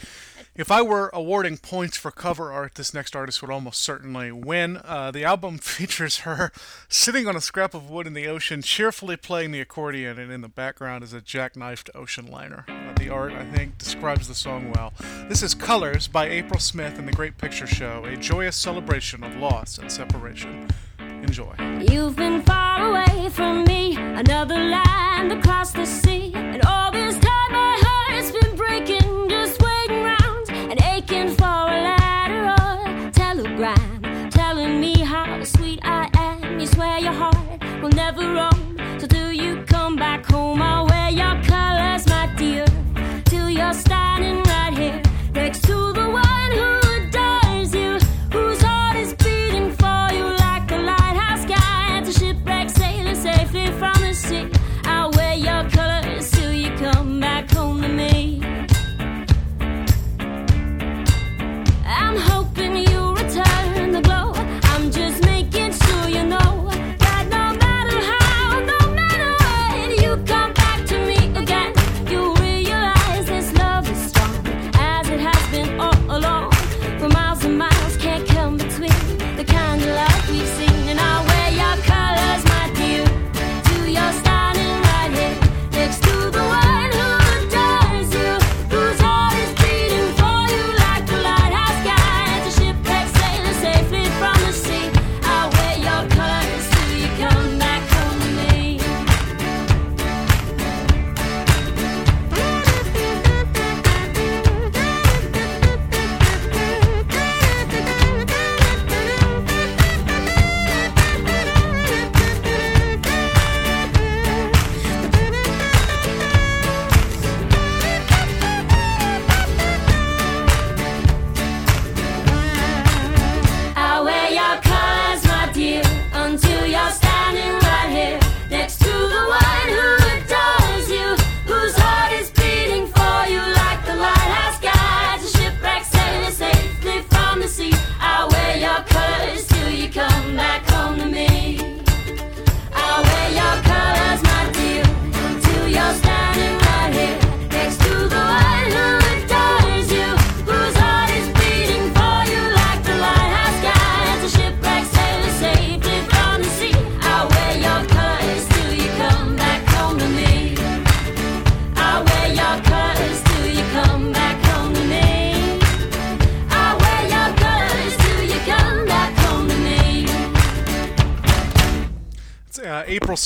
If 0.57 0.73
I 0.73 0.83
were 0.83 1.09
awarding 1.15 1.57
points 1.57 1.97
for 1.97 2.11
cover 2.11 2.51
art, 2.51 2.75
this 2.75 2.93
next 2.93 3.15
artist 3.15 3.41
would 3.43 3.51
almost 3.53 3.81
certainly 3.81 4.33
win. 4.33 4.79
Uh, 4.85 5.13
the 5.13 5.23
album 5.23 5.59
features 5.63 6.19
her 6.19 6.51
sitting 6.89 7.29
on 7.29 7.37
a 7.37 7.41
scrap 7.41 7.75
of 7.75 7.89
wood 7.89 8.09
in 8.09 8.15
the 8.15 8.27
ocean, 8.27 8.61
cheerfully 8.61 9.17
playing 9.17 9.53
the 9.53 9.61
accordion, 9.61 10.19
and 10.19 10.33
in 10.33 10.41
the 10.41 10.49
background 10.49 11.05
is 11.05 11.13
a 11.13 11.21
jackknifed 11.21 11.91
ocean 11.95 12.27
liner. 12.27 12.65
Uh, 12.67 12.95
the 12.95 13.09
art, 13.09 13.33
I 13.33 13.45
think, 13.45 13.79
describes 13.79 14.27
the 14.27 14.35
song 14.35 14.73
well. 14.75 14.93
This 15.29 15.45
is 15.45 15.55
Colors 15.55 16.09
by 16.09 16.29
April 16.29 16.59
Smith 16.59 16.99
and 16.99 17.07
the 17.07 17.13
Great 17.13 17.39
Picture 17.39 17.69
Show, 17.69 18.05
a 18.05 18.17
joyous 18.17 18.57
celebration 18.57 19.23
of 19.23 19.37
loss 19.37 19.79
and 19.79 19.93
separation. 19.93 20.69
Enjoy. 21.23 21.55
You've 21.81 22.17
been 22.17 22.43
far 22.43 22.91
away 22.91 23.29
from 23.31 23.65
me, 23.65 23.97
another 23.97 24.57
land 24.57 25.33
across 25.33 25.73
the 25.73 25.85
sea. 25.85 26.33
And 26.35 26.63
all 26.65 26.91
this 26.93 27.15
time 27.19 27.53
my 27.53 27.77
heart's 27.81 28.31
been 28.31 28.57
breaking, 28.57 29.29
just 29.29 29.58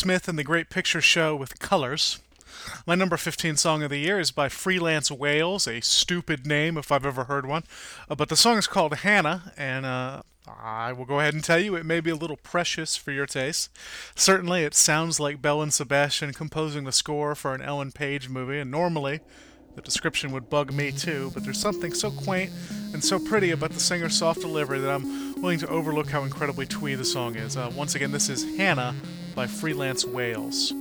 Smith 0.03 0.27
and 0.27 0.37
the 0.37 0.43
Great 0.43 0.69
Picture 0.69 1.01
Show 1.01 1.37
with 1.37 1.61
Colors. 1.61 2.19
My 2.89 2.97
number 2.97 3.17
15 3.17 3.55
song 3.55 3.85
of 3.85 3.91
the 3.91 3.99
year 3.99 4.19
is 4.19 4.33
by 4.33 4.49
Freelance 4.49 5.13
Whales, 5.13 5.69
a 5.69 5.81
stupid 5.81 6.45
name 6.45 6.77
if 6.77 6.91
I've 6.91 7.07
ever 7.07 7.23
heard 7.23 7.47
one. 7.47 7.63
Uh, 8.11 8.17
but 8.17 8.29
the 8.29 8.35
song 8.35 8.59
is 8.59 8.67
called 8.67 8.95
Hannah, 8.95 9.53
and 9.57 9.87
uh, 9.87 10.23
I 10.49 10.93
will 10.93 11.05
go 11.05 11.21
ahead 11.21 11.35
and 11.35 11.45
tell 11.45 11.61
you 11.61 11.77
it 11.77 11.87
may 11.87 12.01
be 12.01 12.11
a 12.11 12.17
little 12.17 12.37
precious 12.37 12.97
for 12.97 13.13
your 13.13 13.27
taste. 13.27 13.71
Certainly, 14.17 14.65
it 14.65 14.75
sounds 14.75 15.21
like 15.21 15.41
Belle 15.41 15.63
and 15.63 15.73
Sebastian 15.73 16.33
composing 16.33 16.83
the 16.83 16.91
score 16.91 17.37
for 17.37 17.55
an 17.55 17.63
Ellen 17.63 17.93
Page 17.93 18.29
movie, 18.29 18.59
and 18.59 18.73
normally 18.73 19.21
the 19.77 19.83
description 19.83 20.33
would 20.33 20.51
bug 20.51 20.73
me 20.73 20.91
too, 20.91 21.31
but 21.33 21.45
there's 21.45 21.61
something 21.61 21.95
so 21.95 22.11
quaint 22.11 22.51
and 22.93 23.05
so 23.05 23.21
pretty 23.21 23.53
about 23.53 23.71
the 23.71 23.79
singer's 23.79 24.19
soft 24.19 24.41
delivery 24.41 24.81
that 24.81 24.91
I'm 24.91 25.41
willing 25.41 25.61
to 25.61 25.69
overlook 25.69 26.11
how 26.11 26.25
incredibly 26.25 26.67
twee 26.67 26.97
the 26.97 27.05
song 27.05 27.37
is. 27.37 27.57
Uh, 27.57 27.71
once 27.77 27.95
again, 27.95 28.11
this 28.11 28.29
is 28.29 28.57
Hannah 28.57 28.97
by 29.35 29.47
Freelance 29.47 30.05
Whales. 30.05 30.71
Do 30.71 30.77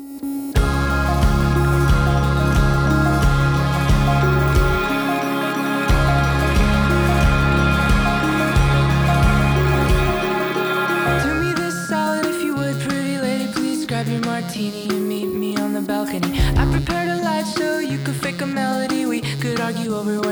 me 11.39 11.53
this 11.53 11.87
solid 11.87 12.25
if 12.25 12.43
you 12.43 12.55
would, 12.55 12.79
pretty 12.81 13.17
lady. 13.19 13.51
Please 13.53 13.85
grab 13.85 14.07
your 14.07 14.21
martini 14.21 14.89
and 14.89 15.07
meet 15.07 15.27
me 15.27 15.55
on 15.57 15.73
the 15.73 15.81
balcony. 15.81 16.39
I 16.57 16.65
prepared 16.71 17.09
a 17.09 17.21
light 17.23 17.45
show, 17.57 17.79
you 17.79 17.99
could 17.99 18.15
fake 18.15 18.41
a 18.41 18.45
melody. 18.45 19.05
We 19.05 19.21
could 19.21 19.59
argue 19.59 19.95
over 19.95 20.19
where 20.21 20.30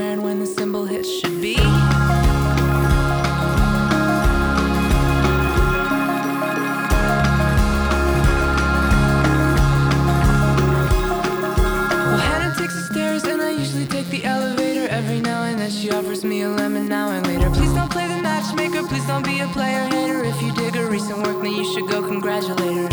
congratulate 22.09 22.75
her. 22.75 22.88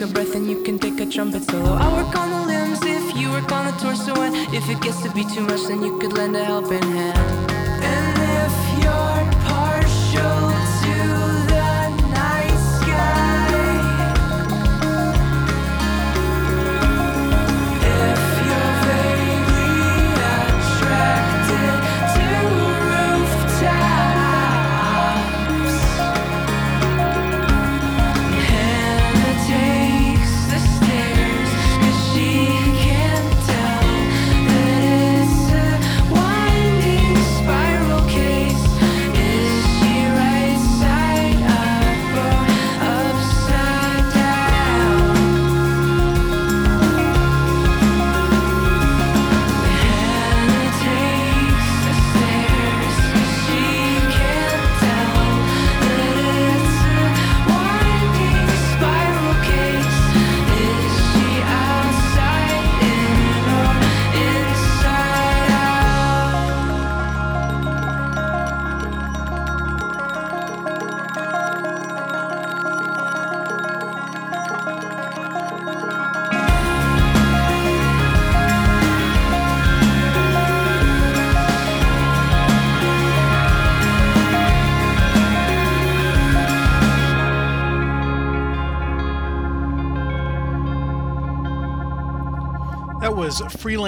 take 0.00 0.08
a 0.08 0.12
breath 0.12 0.34
and 0.34 0.48
you 0.48 0.62
can 0.62 0.78
take 0.78 1.00
a 1.00 1.06
trumpet 1.06 1.42
solo. 1.44 1.72
I 1.72 1.92
work 1.92 2.16
on 2.16 2.30
the 2.30 2.46
limbs 2.46 2.80
if 2.82 3.16
you 3.16 3.30
work 3.30 3.52
on 3.52 3.66
the 3.66 3.72
torso, 3.72 4.14
and 4.22 4.34
if 4.54 4.68
it 4.68 4.80
gets 4.80 5.02
to 5.02 5.10
be 5.12 5.24
too 5.24 5.42
much, 5.42 5.66
then 5.68 5.82
you 5.82 5.98
could 5.98 6.12
lend 6.12 6.36
a 6.36 6.44
helping 6.44 6.82
hand. 6.82 7.39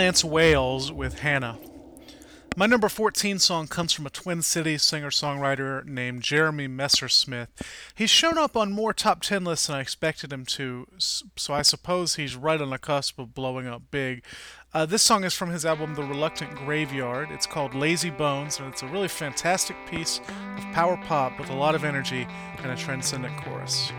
Was 0.02 0.20
Freelance 0.20 0.24
Whales 0.24 0.92
with 0.92 1.20
Hannah. 1.20 1.58
My 2.56 2.66
number 2.66 2.88
14 2.88 3.38
song 3.38 3.68
comes 3.68 3.92
from 3.92 4.04
a 4.04 4.10
Twin 4.10 4.42
Cities 4.42 4.82
singer 4.82 5.10
songwriter 5.10 5.84
named 5.84 6.22
Jeremy 6.22 6.66
Messersmith. 6.66 7.46
He's 7.94 8.10
shown 8.10 8.36
up 8.36 8.56
on 8.56 8.72
more 8.72 8.92
top 8.92 9.22
10 9.22 9.44
lists 9.44 9.68
than 9.68 9.76
I 9.76 9.80
expected 9.80 10.32
him 10.32 10.44
to, 10.46 10.88
so 10.98 11.54
I 11.54 11.62
suppose 11.62 12.16
he's 12.16 12.34
right 12.34 12.60
on 12.60 12.70
the 12.70 12.78
cusp 12.78 13.20
of 13.20 13.32
blowing 13.32 13.68
up 13.68 13.82
big. 13.92 14.24
Uh, 14.74 14.86
this 14.86 15.02
song 15.02 15.22
is 15.22 15.34
from 15.34 15.50
his 15.50 15.64
album 15.64 15.94
The 15.94 16.02
Reluctant 16.02 16.56
Graveyard. 16.56 17.30
It's 17.30 17.46
called 17.46 17.72
Lazy 17.72 18.10
Bones, 18.10 18.58
and 18.58 18.66
it's 18.72 18.82
a 18.82 18.88
really 18.88 19.08
fantastic 19.08 19.76
piece 19.86 20.18
of 20.18 20.64
power 20.72 20.96
pop 21.06 21.38
with 21.38 21.48
a 21.48 21.54
lot 21.54 21.76
of 21.76 21.84
energy 21.84 22.26
and 22.58 22.72
a 22.72 22.76
transcendent 22.76 23.36
chorus. 23.36 23.92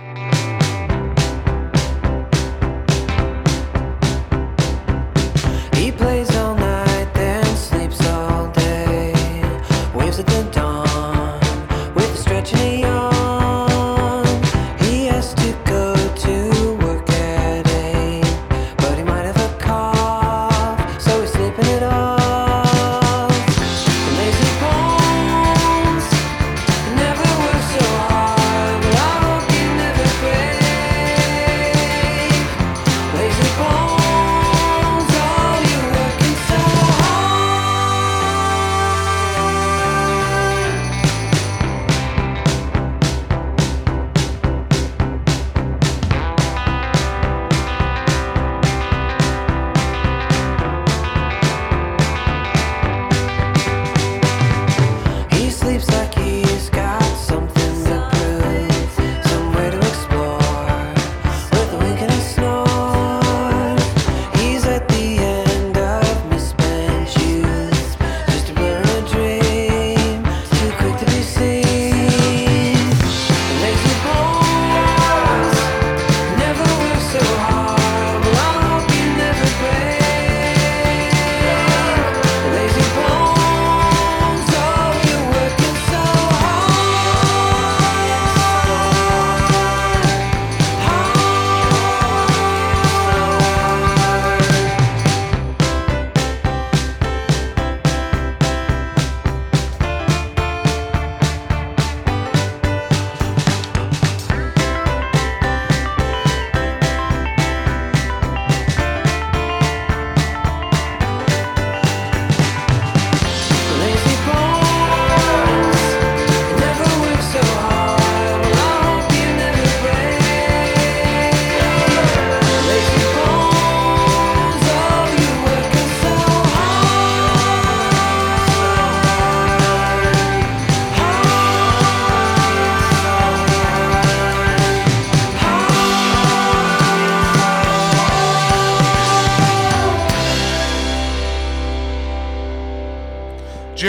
He 6.00 6.33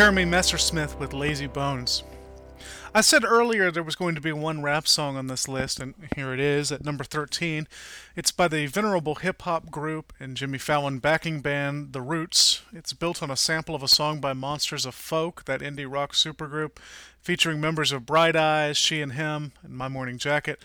Jeremy 0.04 0.26
Messersmith 0.26 0.98
with 0.98 1.14
Lazy 1.14 1.46
Bones. 1.46 2.02
I 2.94 3.00
said 3.00 3.24
earlier 3.24 3.70
there 3.70 3.82
was 3.82 3.96
going 3.96 4.14
to 4.14 4.20
be 4.20 4.32
one 4.32 4.60
rap 4.60 4.86
song 4.86 5.16
on 5.16 5.28
this 5.28 5.48
list, 5.48 5.80
and 5.80 5.94
here 6.14 6.34
it 6.34 6.40
is 6.40 6.70
at 6.70 6.84
number 6.84 7.04
13. 7.04 7.66
It's 8.14 8.30
by 8.30 8.48
the 8.48 8.66
venerable 8.66 9.14
hip 9.14 9.40
hop 9.40 9.70
group 9.70 10.12
and 10.20 10.36
Jimmy 10.36 10.58
Fallon 10.58 10.98
backing 10.98 11.40
band 11.40 11.94
The 11.94 12.02
Roots. 12.02 12.60
It's 12.70 12.92
built 12.92 13.22
on 13.22 13.30
a 13.30 13.36
sample 13.36 13.74
of 13.74 13.82
a 13.82 13.88
song 13.88 14.20
by 14.20 14.34
Monsters 14.34 14.84
of 14.84 14.94
Folk, 14.94 15.46
that 15.46 15.62
indie 15.62 15.90
rock 15.90 16.12
supergroup, 16.12 16.76
featuring 17.18 17.58
members 17.58 17.90
of 17.90 18.04
Bright 18.04 18.36
Eyes, 18.36 18.76
She 18.76 19.00
and 19.00 19.14
Him, 19.14 19.52
and 19.62 19.72
My 19.72 19.88
Morning 19.88 20.18
Jacket. 20.18 20.60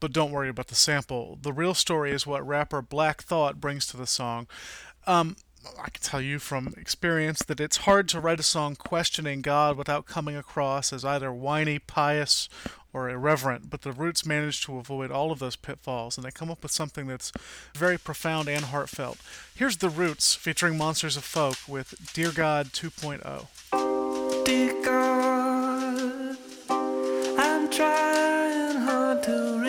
But 0.00 0.14
don't 0.14 0.32
worry 0.32 0.48
about 0.48 0.68
the 0.68 0.74
sample. 0.74 1.38
The 1.42 1.52
real 1.52 1.74
story 1.74 2.10
is 2.10 2.26
what 2.26 2.46
rapper 2.46 2.80
Black 2.80 3.22
Thought 3.22 3.60
brings 3.60 3.86
to 3.88 3.98
the 3.98 4.06
song. 4.06 4.46
Um, 5.06 5.36
I 5.78 5.90
can 5.90 6.02
tell 6.02 6.20
you 6.20 6.38
from 6.38 6.74
experience 6.76 7.42
that 7.44 7.60
it's 7.60 7.78
hard 7.78 8.08
to 8.08 8.20
write 8.20 8.40
a 8.40 8.44
song 8.44 8.76
questioning 8.76 9.42
God 9.42 9.76
without 9.76 10.06
coming 10.06 10.36
across 10.36 10.92
as 10.92 11.04
either 11.04 11.32
whiny, 11.32 11.78
pious, 11.78 12.48
or 12.96 13.10
irreverent, 13.10 13.68
but 13.68 13.82
the 13.82 13.92
Roots 13.92 14.24
manage 14.24 14.64
to 14.64 14.78
avoid 14.78 15.10
all 15.10 15.30
of 15.30 15.38
those 15.38 15.54
pitfalls 15.54 16.16
and 16.16 16.24
they 16.24 16.30
come 16.30 16.50
up 16.50 16.62
with 16.62 16.72
something 16.72 17.06
that's 17.06 17.30
very 17.74 17.98
profound 17.98 18.48
and 18.48 18.64
heartfelt. 18.66 19.18
Here's 19.54 19.76
The 19.76 19.90
Roots 19.90 20.34
featuring 20.34 20.78
Monsters 20.78 21.16
of 21.16 21.24
Folk 21.24 21.56
with 21.68 22.12
Dear 22.14 22.32
God 22.32 22.70
oh. 22.72 22.88
2.0. 22.88 24.44
Dear 24.46 24.82
God, 24.82 26.36
I'm 27.38 27.70
trying 27.70 28.76
hard 28.78 29.22
to 29.24 29.65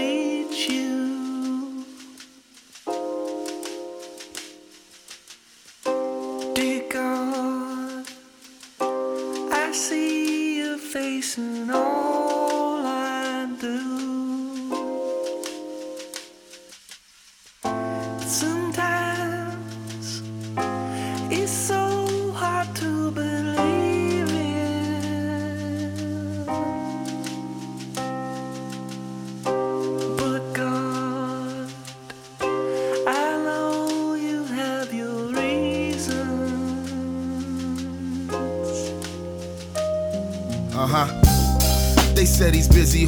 your 11.18 11.24
face 11.24 12.07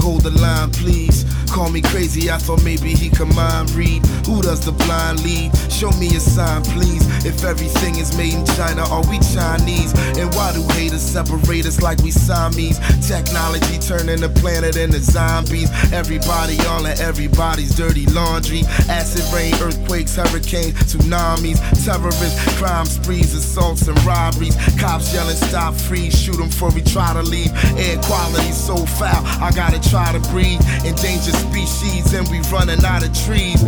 hold 0.09 0.23
the 0.23 0.31
line, 0.41 0.71
please. 0.71 1.18
Call 1.59 1.71
me 1.71 1.81
crazy, 1.81 2.31
I 2.31 2.37
thought 2.37 2.63
maybe 2.63 2.95
he 2.95 3.09
could 3.09 3.35
mind 3.35 3.71
read. 3.71 4.05
Who 4.25 4.41
does 4.41 4.63
the 4.63 4.71
blind 4.71 5.21
lead? 5.25 5.51
Show 5.69 5.91
me 5.99 6.07
a 6.15 6.19
sign, 6.21 6.63
please. 6.63 7.03
If 7.25 7.43
everything 7.43 7.97
is 7.97 8.15
made 8.15 8.35
in 8.35 8.45
China, 8.55 8.87
are 8.87 9.03
we 9.11 9.19
Chinese? 9.19 9.91
And 10.15 10.33
why 10.35 10.53
do 10.53 10.63
haters 10.71 11.01
separate 11.01 11.65
us 11.65 11.81
like 11.81 11.99
we 11.99 12.11
Siamese? 12.11 12.79
Technology 13.05 13.77
turning 13.77 14.21
the 14.21 14.29
planet 14.39 14.77
into 14.77 14.99
zombies. 14.99 15.69
Everybody 15.91 16.55
all 16.67 16.85
in 16.85 16.97
everybody's 16.97 17.75
dirty 17.75 18.05
laundry. 18.05 18.61
Acid 18.87 19.27
rain, 19.35 19.53
earthquakes, 19.59 20.15
hurricanes, 20.15 20.79
tsunamis, 20.87 21.59
terrorists, 21.83 22.39
crime 22.57 22.85
sprees, 22.85 23.33
assaults, 23.35 23.85
and 23.89 23.99
robberies. 24.05 24.55
Cops 24.79 25.13
yelling, 25.13 25.35
stop, 25.35 25.75
freeze, 25.75 26.17
shoot 26.17 26.37
them 26.37 26.47
before 26.47 26.71
we 26.71 26.81
try 26.81 27.11
to 27.11 27.21
leave. 27.21 27.51
Air 27.75 27.99
quality 28.03 28.53
so 28.53 28.77
foul, 28.85 29.23
I 29.43 29.51
gotta 29.51 29.81
try 29.89 30.13
to 30.13 30.21
breathe. 30.31 30.61
Endangered 30.85 31.48
species, 31.49 32.13
and 32.13 32.27
we 32.29 32.39
running 32.53 32.83
out 32.85 33.03
of 33.03 33.11
trees. 33.25 33.61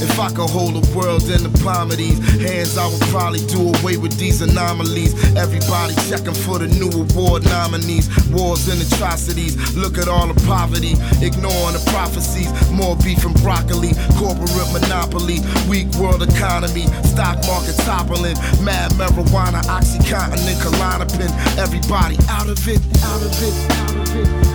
If 0.00 0.18
I 0.18 0.28
could 0.30 0.48
hold 0.48 0.74
the 0.74 0.84
world 0.96 1.22
in 1.28 1.42
the 1.42 1.52
palm 1.62 1.90
of 1.90 1.98
these 1.98 2.18
hands, 2.40 2.78
I 2.78 2.86
would 2.86 3.00
probably 3.12 3.44
do 3.46 3.72
away 3.78 3.96
with 3.96 4.16
these 4.18 4.40
anomalies. 4.40 5.12
Everybody 5.36 5.94
checking 6.08 6.34
for 6.34 6.58
the 6.58 6.68
new 6.68 6.88
award 6.88 7.44
nominees. 7.44 8.08
Wars 8.30 8.68
and 8.68 8.80
atrocities, 8.80 9.54
look 9.76 9.98
at 9.98 10.08
all 10.08 10.26
the 10.26 10.38
poverty. 10.46 10.94
Ignoring 11.20 11.76
the 11.76 11.82
prophecies, 11.92 12.50
more 12.70 12.96
beef 12.96 13.24
and 13.24 13.36
broccoli. 13.42 13.92
Corporate 14.16 14.72
monopoly, 14.72 15.38
weak 15.68 15.88
world 16.00 16.22
economy. 16.22 16.86
Stock 17.04 17.36
market 17.46 17.76
toppling, 17.84 18.38
mad 18.64 18.90
marijuana, 18.96 19.60
oxycontin 19.68 20.40
and 20.48 20.58
Klonopin. 20.62 21.30
Everybody 21.58 22.16
out 22.28 22.48
of 22.48 22.58
it, 22.68 22.80
out 23.04 23.22
of 23.22 23.34
it, 23.42 23.54
out 23.76 23.96
of 23.96 24.44
it. 24.44 24.47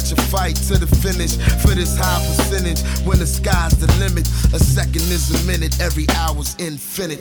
Such 0.00 0.12
a 0.12 0.22
fight 0.28 0.56
to 0.56 0.76
the 0.76 0.86
finish? 0.86 1.36
For 1.62 1.74
this 1.74 1.96
high 1.96 2.20
percentage, 2.26 2.82
when 3.06 3.18
the 3.18 3.26
sky's 3.26 3.76
the 3.78 3.86
limit, 3.98 4.28
a 4.52 4.58
second 4.58 5.08
is 5.08 5.32
a 5.32 5.46
minute, 5.46 5.80
every 5.80 6.06
hour's 6.10 6.54
infinite. 6.58 7.20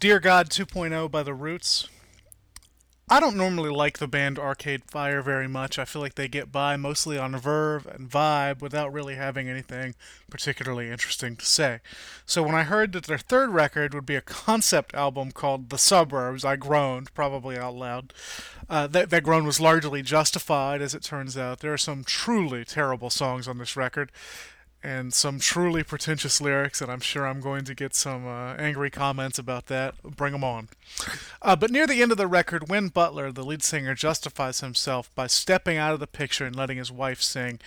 Dear 0.00 0.18
God 0.18 0.48
2.0 0.48 1.10
by 1.10 1.22
The 1.22 1.34
Roots. 1.34 1.86
I 3.10 3.20
don't 3.20 3.36
normally 3.36 3.68
like 3.68 3.98
the 3.98 4.08
band 4.08 4.38
Arcade 4.38 4.84
Fire 4.86 5.20
very 5.20 5.46
much. 5.46 5.78
I 5.78 5.84
feel 5.84 6.00
like 6.00 6.14
they 6.14 6.26
get 6.26 6.50
by 6.50 6.78
mostly 6.78 7.18
on 7.18 7.36
verve 7.36 7.84
and 7.86 8.08
vibe 8.08 8.62
without 8.62 8.94
really 8.94 9.16
having 9.16 9.46
anything 9.50 9.94
particularly 10.30 10.90
interesting 10.90 11.36
to 11.36 11.44
say. 11.44 11.80
So 12.24 12.42
when 12.42 12.54
I 12.54 12.62
heard 12.62 12.92
that 12.92 13.04
their 13.04 13.18
third 13.18 13.50
record 13.50 13.92
would 13.92 14.06
be 14.06 14.16
a 14.16 14.22
concept 14.22 14.94
album 14.94 15.32
called 15.32 15.68
The 15.68 15.76
Suburbs, 15.76 16.46
I 16.46 16.56
groaned, 16.56 17.12
probably 17.12 17.58
out 17.58 17.74
loud. 17.74 18.14
Uh, 18.70 18.86
that, 18.86 19.10
that 19.10 19.22
groan 19.22 19.44
was 19.44 19.60
largely 19.60 20.00
justified, 20.00 20.80
as 20.80 20.94
it 20.94 21.02
turns 21.02 21.36
out. 21.36 21.60
There 21.60 21.74
are 21.74 21.76
some 21.76 22.04
truly 22.04 22.64
terrible 22.64 23.10
songs 23.10 23.46
on 23.46 23.58
this 23.58 23.76
record 23.76 24.12
and 24.82 25.12
some 25.12 25.38
truly 25.38 25.82
pretentious 25.82 26.40
lyrics, 26.40 26.80
and 26.80 26.90
I'm 26.90 27.00
sure 27.00 27.26
I'm 27.26 27.40
going 27.40 27.64
to 27.64 27.74
get 27.74 27.94
some 27.94 28.26
uh, 28.26 28.54
angry 28.54 28.90
comments 28.90 29.38
about 29.38 29.66
that. 29.66 29.94
Bring 30.02 30.32
them 30.32 30.44
on. 30.44 30.68
Uh, 31.42 31.56
but 31.56 31.70
near 31.70 31.86
the 31.86 32.02
end 32.02 32.12
of 32.12 32.18
the 32.18 32.26
record, 32.26 32.68
when 32.68 32.88
Butler, 32.88 33.30
the 33.30 33.44
lead 33.44 33.62
singer, 33.62 33.94
justifies 33.94 34.60
himself 34.60 35.14
by 35.14 35.26
stepping 35.26 35.76
out 35.76 35.92
of 35.92 36.00
the 36.00 36.06
picture 36.06 36.46
and 36.46 36.56
letting 36.56 36.78
his 36.78 36.90
wife 36.90 37.20
sing. 37.20 37.60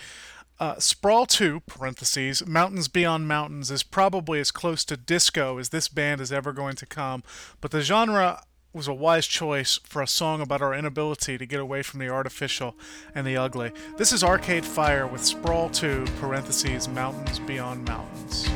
Uh, 0.60 0.78
Sprawl 0.78 1.26
2, 1.26 1.60
parentheses, 1.66 2.46
Mountains 2.46 2.88
Beyond 2.88 3.26
Mountains, 3.26 3.70
is 3.70 3.82
probably 3.82 4.38
as 4.38 4.50
close 4.50 4.84
to 4.84 4.96
disco 4.96 5.58
as 5.58 5.70
this 5.70 5.88
band 5.88 6.20
is 6.20 6.32
ever 6.32 6.52
going 6.52 6.76
to 6.76 6.86
come, 6.86 7.24
but 7.60 7.72
the 7.72 7.80
genre 7.80 8.42
was 8.74 8.88
a 8.88 8.92
wise 8.92 9.26
choice 9.26 9.78
for 9.84 10.02
a 10.02 10.06
song 10.06 10.40
about 10.40 10.60
our 10.60 10.74
inability 10.74 11.38
to 11.38 11.46
get 11.46 11.60
away 11.60 11.80
from 11.80 12.00
the 12.00 12.08
artificial 12.08 12.74
and 13.14 13.24
the 13.24 13.36
ugly. 13.36 13.70
This 13.98 14.12
is 14.12 14.24
Arcade 14.24 14.64
Fire 14.64 15.06
with 15.06 15.24
Sprawl 15.24 15.70
2, 15.70 16.04
parentheses, 16.18 16.88
Mountains 16.88 17.38
Beyond 17.38 17.84
Mountains. 17.86 18.48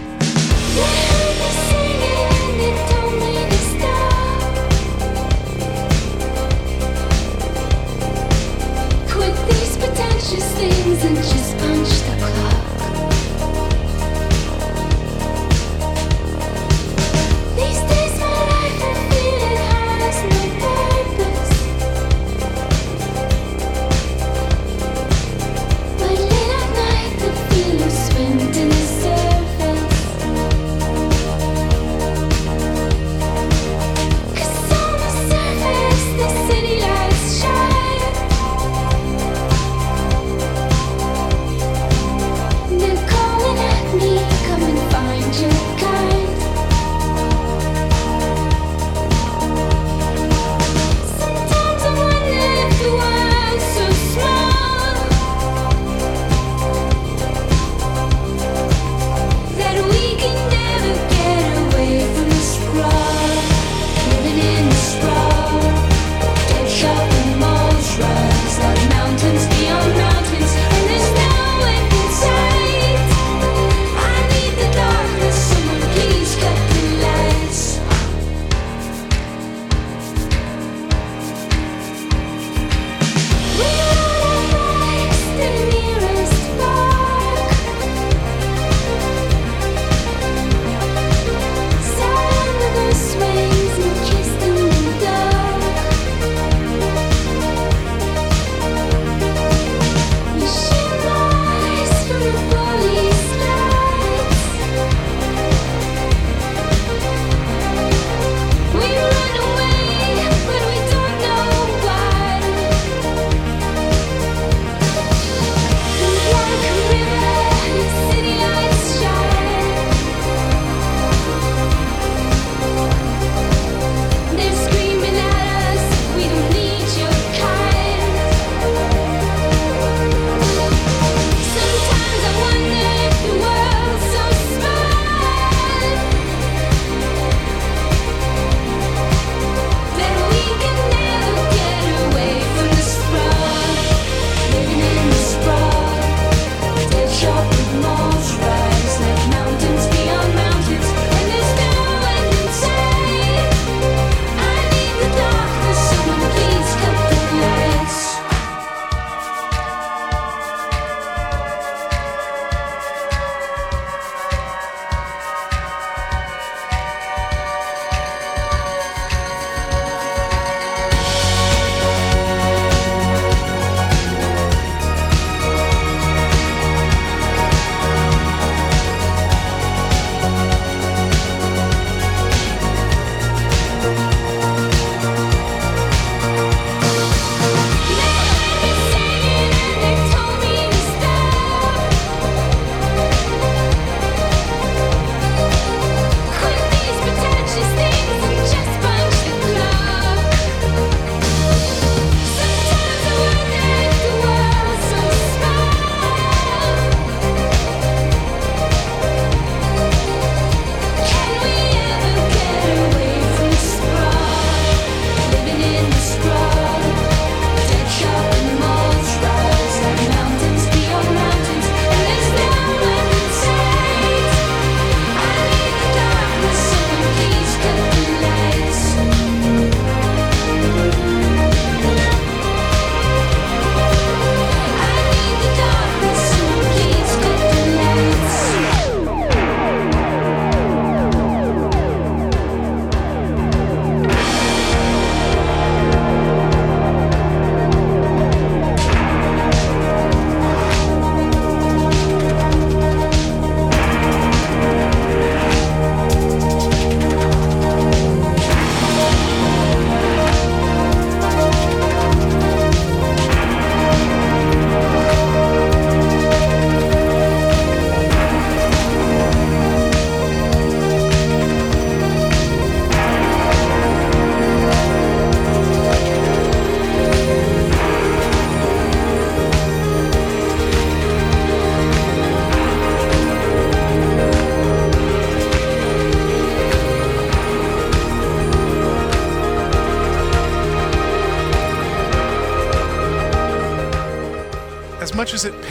Quit 9.08 9.36
these 9.46 9.76
pretentious 9.76 10.52
things 10.58 11.04
and 11.04 11.16
just 11.16 11.56
punch 11.58 11.88
the 12.02 12.16
clock. 12.18 13.27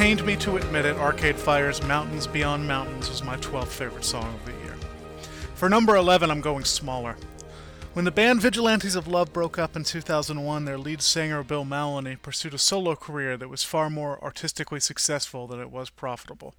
Pained 0.07 0.25
me 0.25 0.37
to 0.37 0.55
admit 0.55 0.85
it, 0.85 0.95
Arcade 0.95 1.35
Fire's 1.35 1.83
Mountains 1.83 2.27
Beyond 2.27 2.65
Mountains 2.65 3.09
is 3.09 3.25
my 3.25 3.35
12th 3.35 3.67
favorite 3.67 4.05
song 4.05 4.33
of 4.35 4.45
the 4.45 4.53
year. 4.63 4.73
For 5.55 5.67
number 5.67 5.97
11, 5.97 6.31
I'm 6.31 6.39
going 6.39 6.63
smaller. 6.63 7.17
When 7.91 8.05
the 8.05 8.11
band 8.11 8.39
Vigilantes 8.39 8.95
of 8.95 9.09
Love 9.09 9.33
broke 9.33 9.59
up 9.59 9.75
in 9.75 9.83
2001, 9.83 10.63
their 10.63 10.77
lead 10.77 11.01
singer 11.01 11.43
Bill 11.43 11.65
Mallonee 11.65 12.21
pursued 12.21 12.53
a 12.53 12.57
solo 12.57 12.95
career 12.95 13.35
that 13.35 13.49
was 13.49 13.65
far 13.65 13.89
more 13.89 14.17
artistically 14.23 14.79
successful 14.79 15.45
than 15.45 15.59
it 15.59 15.71
was 15.71 15.89
profitable. 15.89 16.55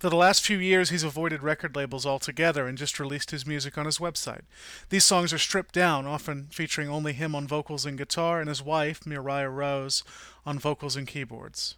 For 0.00 0.10
the 0.10 0.16
last 0.16 0.44
few 0.44 0.58
years, 0.58 0.90
he's 0.90 1.04
avoided 1.04 1.44
record 1.44 1.76
labels 1.76 2.04
altogether 2.04 2.66
and 2.66 2.76
just 2.76 2.98
released 2.98 3.30
his 3.30 3.46
music 3.46 3.78
on 3.78 3.86
his 3.86 3.98
website. 3.98 4.42
These 4.88 5.04
songs 5.04 5.32
are 5.32 5.38
stripped 5.38 5.72
down, 5.72 6.04
often 6.04 6.48
featuring 6.50 6.88
only 6.88 7.12
him 7.12 7.36
on 7.36 7.46
vocals 7.46 7.86
and 7.86 7.96
guitar 7.96 8.40
and 8.40 8.48
his 8.48 8.60
wife, 8.60 9.06
Muriah 9.06 9.50
Rose, 9.50 10.02
on 10.44 10.58
vocals 10.58 10.96
and 10.96 11.06
keyboards. 11.06 11.76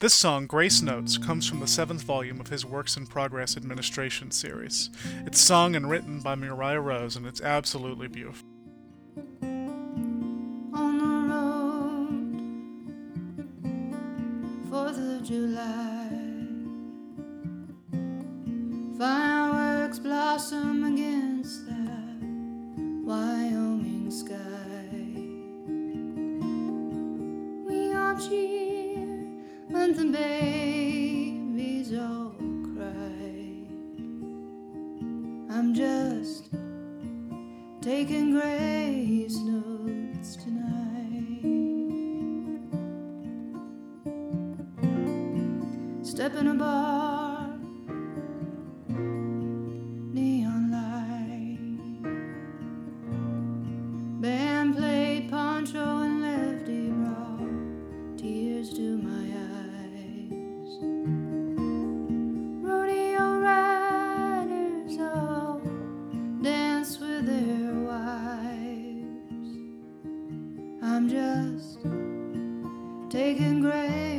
This 0.00 0.14
song, 0.14 0.46
Grace 0.46 0.80
Notes, 0.80 1.18
comes 1.18 1.46
from 1.46 1.60
the 1.60 1.66
seventh 1.66 2.00
volume 2.04 2.40
of 2.40 2.48
his 2.48 2.64
Works 2.64 2.96
in 2.96 3.06
Progress 3.06 3.54
Administration 3.54 4.30
series. 4.30 4.88
It's 5.26 5.38
sung 5.38 5.76
and 5.76 5.90
written 5.90 6.20
by 6.20 6.36
Muriah 6.36 6.80
Rose, 6.80 7.16
and 7.16 7.26
it's 7.26 7.42
absolutely 7.42 8.08
beautiful. 8.08 8.48
on 10.72 10.96
the 10.96 11.34
road. 11.34 12.40
Fourth 14.70 14.96
of 14.96 15.22
July. 15.22 16.08
Fireworks 18.98 19.98
blossom 19.98 20.84
against 20.84 21.66
that 21.66 22.22
Wyoming 23.04 24.10
sky. 24.10 24.86
We 27.68 27.92
all 27.94 28.16
cheer 28.18 28.89
when 29.70 29.94
the 29.94 30.04
babies 30.04 31.92
all 31.94 32.34
cry. 32.74 33.66
I'm 35.48 35.72
just 35.74 36.48
taking 37.80 38.32
grace 38.32 39.36
notes 39.38 40.36
tonight. 40.36 40.70
Step 46.02 46.34
in 46.34 46.48
taking 73.40 73.60
grace 73.60 74.09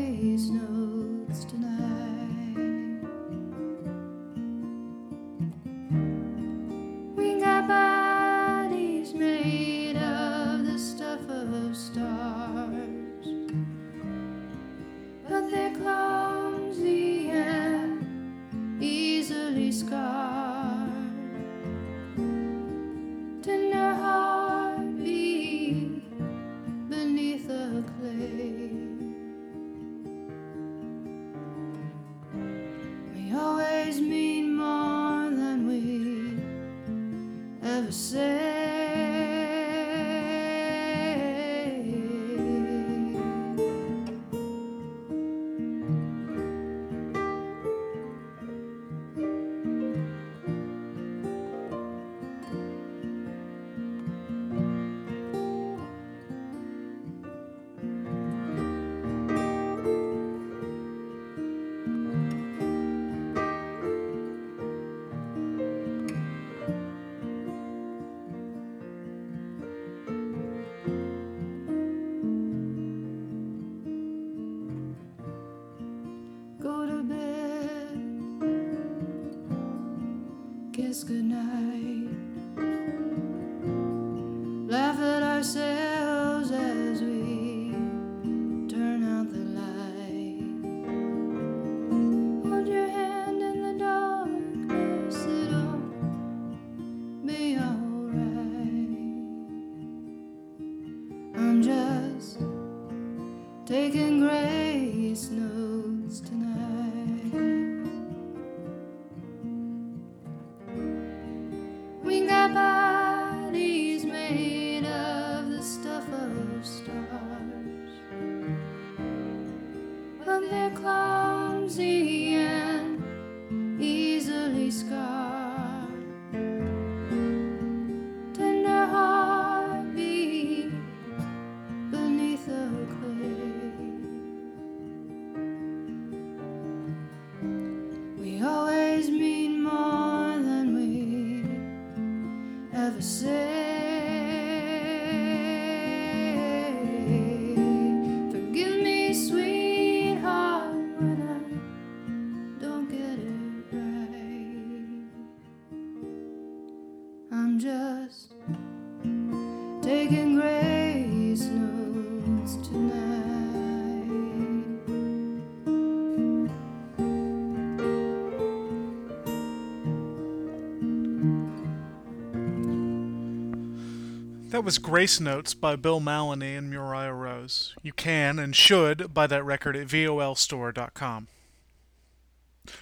That 174.61 174.65
was 174.65 174.77
Grace 174.77 175.19
Notes 175.19 175.55
by 175.55 175.75
Bill 175.75 175.99
Mallonee 175.99 176.55
and 176.55 176.69
Muriah 176.69 177.13
Rose. 177.13 177.73
You 177.81 177.93
can 177.93 178.37
and 178.37 178.55
should 178.55 179.11
buy 179.11 179.25
that 179.25 179.43
record 179.43 179.75
at 179.75 179.87
volstore.com. 179.87 181.27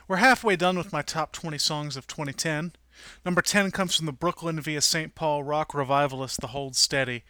We're 0.05 0.17
halfway 0.17 0.57
done 0.57 0.77
with 0.77 0.91
my 0.91 1.01
top 1.01 1.31
20 1.31 1.57
songs 1.57 1.95
of 1.95 2.05
2010. 2.05 2.73
Number 3.23 3.41
10 3.41 3.71
comes 3.71 3.95
from 3.95 4.07
the 4.07 4.11
Brooklyn 4.11 4.59
via 4.59 4.81
St. 4.81 5.15
Paul 5.15 5.45
rock 5.45 5.73
revivalist 5.73 6.41
The 6.41 6.47
Hold 6.47 6.75
Steady. 6.75 7.23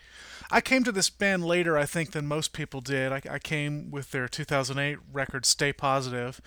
I 0.52 0.62
came 0.62 0.84
to 0.84 0.92
this 0.92 1.12
band 1.12 1.46
later, 1.46 1.78
I 1.78 1.86
think, 1.86 2.12
than 2.12 2.26
most 2.26 2.54
people 2.54 2.82
did. 2.82 3.12
I, 3.12 3.22
I 3.30 3.40
came 3.40 3.92
with 3.92 4.10
their 4.10 4.28
2008 4.28 4.98
record 5.14 5.46
Stay 5.46 5.72
Positive. 5.72 6.42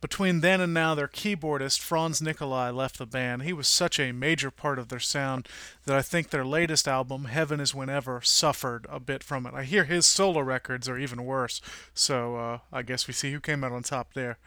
Between 0.00 0.42
then 0.42 0.60
and 0.60 0.72
now, 0.72 0.94
their 0.94 1.08
keyboardist, 1.08 1.80
Franz 1.80 2.22
Nicolay, 2.22 2.70
left 2.70 2.98
the 2.98 3.06
band. 3.06 3.42
He 3.42 3.52
was 3.52 3.66
such 3.66 3.98
a 3.98 4.12
major 4.12 4.52
part 4.52 4.78
of 4.78 4.90
their 4.90 5.00
sound 5.00 5.48
that 5.86 5.96
I 5.96 6.02
think 6.02 6.30
their 6.30 6.44
latest 6.44 6.86
album, 6.86 7.24
Heaven 7.24 7.58
is 7.58 7.74
Whenever, 7.74 8.20
suffered 8.20 8.86
a 8.88 9.00
bit 9.00 9.24
from 9.24 9.44
it. 9.44 9.54
I 9.54 9.64
hear 9.64 9.84
his 9.84 10.06
solo 10.06 10.40
records 10.40 10.88
are 10.88 10.98
even 10.98 11.24
worse, 11.24 11.60
so 11.94 12.36
uh, 12.36 12.58
I 12.72 12.82
guess 12.82 13.08
we 13.08 13.12
see 13.12 13.32
who 13.32 13.40
came 13.40 13.64
out 13.64 13.72
on 13.72 13.82
top 13.82 14.14
there. 14.14 14.38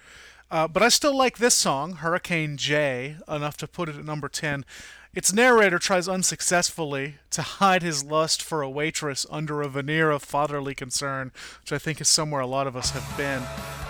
Uh, 0.49 0.67
but 0.67 0.83
I 0.83 0.89
still 0.89 1.15
like 1.15 1.37
this 1.37 1.55
song, 1.55 1.93
Hurricane 1.93 2.57
J, 2.57 3.15
enough 3.27 3.55
to 3.57 3.67
put 3.67 3.87
it 3.87 3.95
at 3.95 4.05
number 4.05 4.27
10. 4.27 4.65
Its 5.13 5.33
narrator 5.33 5.77
tries 5.77 6.07
unsuccessfully 6.07 7.15
to 7.29 7.41
hide 7.41 7.83
his 7.83 8.01
lust 8.01 8.41
for 8.41 8.61
a 8.61 8.69
waitress 8.69 9.25
under 9.29 9.61
a 9.61 9.67
veneer 9.67 10.09
of 10.09 10.23
fatherly 10.23 10.73
concern, 10.73 11.33
which 11.59 11.73
I 11.73 11.77
think 11.77 11.99
is 11.99 12.07
somewhere 12.07 12.39
a 12.39 12.47
lot 12.47 12.65
of 12.65 12.77
us 12.77 12.91
have 12.91 13.17
been. 13.17 13.43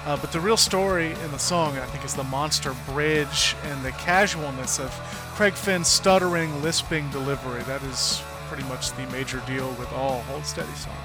Uh, 0.03 0.17
but 0.19 0.32
the 0.32 0.39
real 0.39 0.57
story 0.57 1.11
in 1.11 1.32
the 1.32 1.38
song, 1.38 1.78
I 1.78 1.86
think, 1.86 2.03
is 2.03 2.15
the 2.15 2.24
monster 2.24 2.76
bridge 2.88 3.55
and 3.65 3.86
the 3.86 3.91
casualness 3.91 4.80
of 4.80 4.89
Craig 5.36 5.53
Finn's 5.53 5.88
stuttering, 5.88 6.59
lisping 6.63 7.07
delivery. 7.11 7.61
That 7.63 7.84
is 7.84 8.19
pretty 8.47 8.63
much 8.63 8.91
the 8.93 9.05
major 9.11 9.43
deal 9.45 9.69
with 9.74 9.93
all 9.93 10.22
Hold 10.24 10.43
Steady 10.43 10.74
songs. 10.74 10.97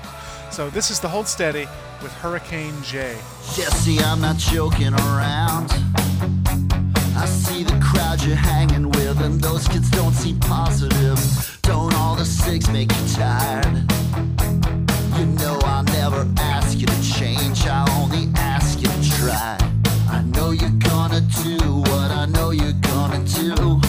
So 0.51 0.71
this 0.71 0.91
is 0.91 0.99
the 0.99 1.09
Hold 1.09 1.29
Steady 1.29 1.69
with 2.03 2.13
Hurricane 2.15 2.75
J. 2.83 3.19
Jesse, 3.55 3.99
I'm 3.99 4.23
not 4.23 4.39
joking 4.39 4.95
around. 4.95 5.71
I 7.19 7.27
see 7.27 7.65
the 7.65 7.79
crowd 7.83 8.23
you're 8.23 8.37
hanging 8.37 8.89
with, 8.91 8.96
and 9.27 9.41
those 9.41 9.67
kids 9.67 9.91
don't 9.91 10.15
seem 10.15 10.39
positive. 10.39 11.19
Don't 11.63 11.93
all 11.95 12.15
the 12.15 12.25
six 12.25 12.69
make 12.69 12.93
you 12.97 13.09
tired? 13.15 13.75
You 15.19 15.27
know 15.27 15.59
I'll 15.65 15.83
never 15.83 16.29
ask 16.39 16.79
you 16.79 16.87
to 16.87 17.03
change, 17.03 17.67
I 17.67 17.85
only 17.99 18.29
ask 18.37 18.81
you 18.81 18.89
to 18.89 19.11
try. 19.19 19.59
I 20.09 20.23
know 20.35 20.53
you're 20.53 20.79
gonna 20.91 21.23
do 21.43 21.59
what 21.91 22.11
I 22.13 22.27
know 22.27 22.51
you're 22.51 22.81
gonna 22.93 23.23
do. 23.25 23.81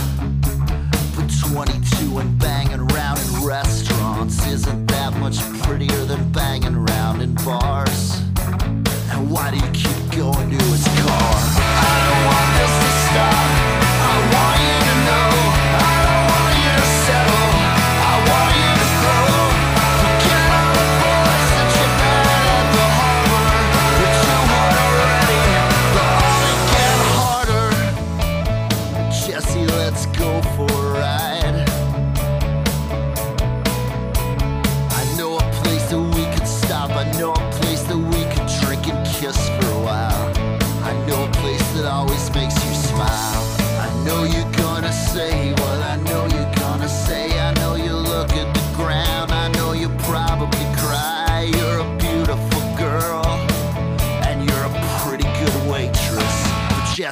But 1.15 1.27
22 1.51 2.17
and 2.17 2.39
banging 2.39 2.81
around 2.89 3.19
in 3.19 3.45
restaurants 3.45 4.43
isn't 4.47 4.87
that 4.87 5.15
much 5.17 5.37
prettier 5.61 6.03
than 6.05 6.31
banging 6.31 6.75
around 6.75 7.21
in 7.21 7.35
bars. 7.45 8.21
And 9.11 9.29
why 9.29 9.51
do 9.51 9.57
you 9.57 9.71
keep 9.71 9.99
going 10.17 10.49
to 10.49 10.63
his 10.73 10.85
car? 10.99 11.33
I 11.85 11.95
don't 12.07 12.25
want 12.25 12.49
this 12.57 12.73
to 12.81 12.91
stop. 13.07 13.46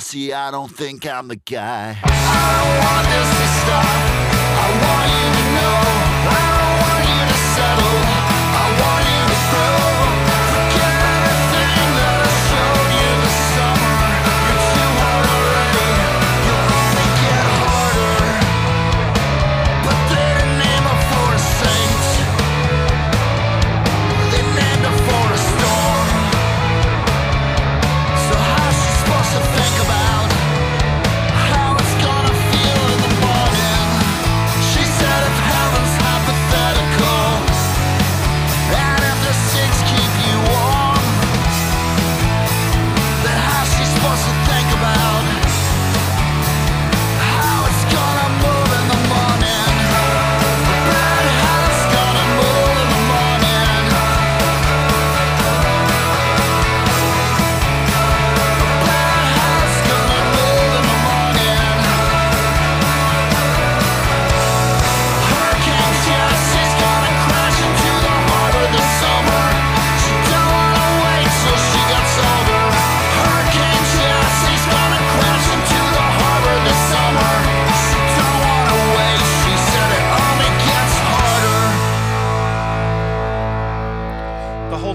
Jesse, 0.05 0.33
I 0.33 0.51
don't 0.51 0.69
think 0.69 1.07
I'm 1.07 1.27
the 1.29 1.35
guy. 1.35 1.97
I 2.03 2.61
want 2.77 3.07
this 3.09 3.29
to 3.41 3.47
stop. 3.57 3.85
I 4.61 4.69
want 4.85 5.09
you 5.17 5.27
to 5.33 5.45
know. 5.57 5.81
I 6.29 6.45
don't 6.61 6.77
want 6.85 7.01
you 7.09 7.21
to 7.25 7.39
settle. 7.55 7.97
I 8.53 8.65
want 8.81 9.03
you 9.09 9.21
to 9.33 9.39
grow. 9.49 9.94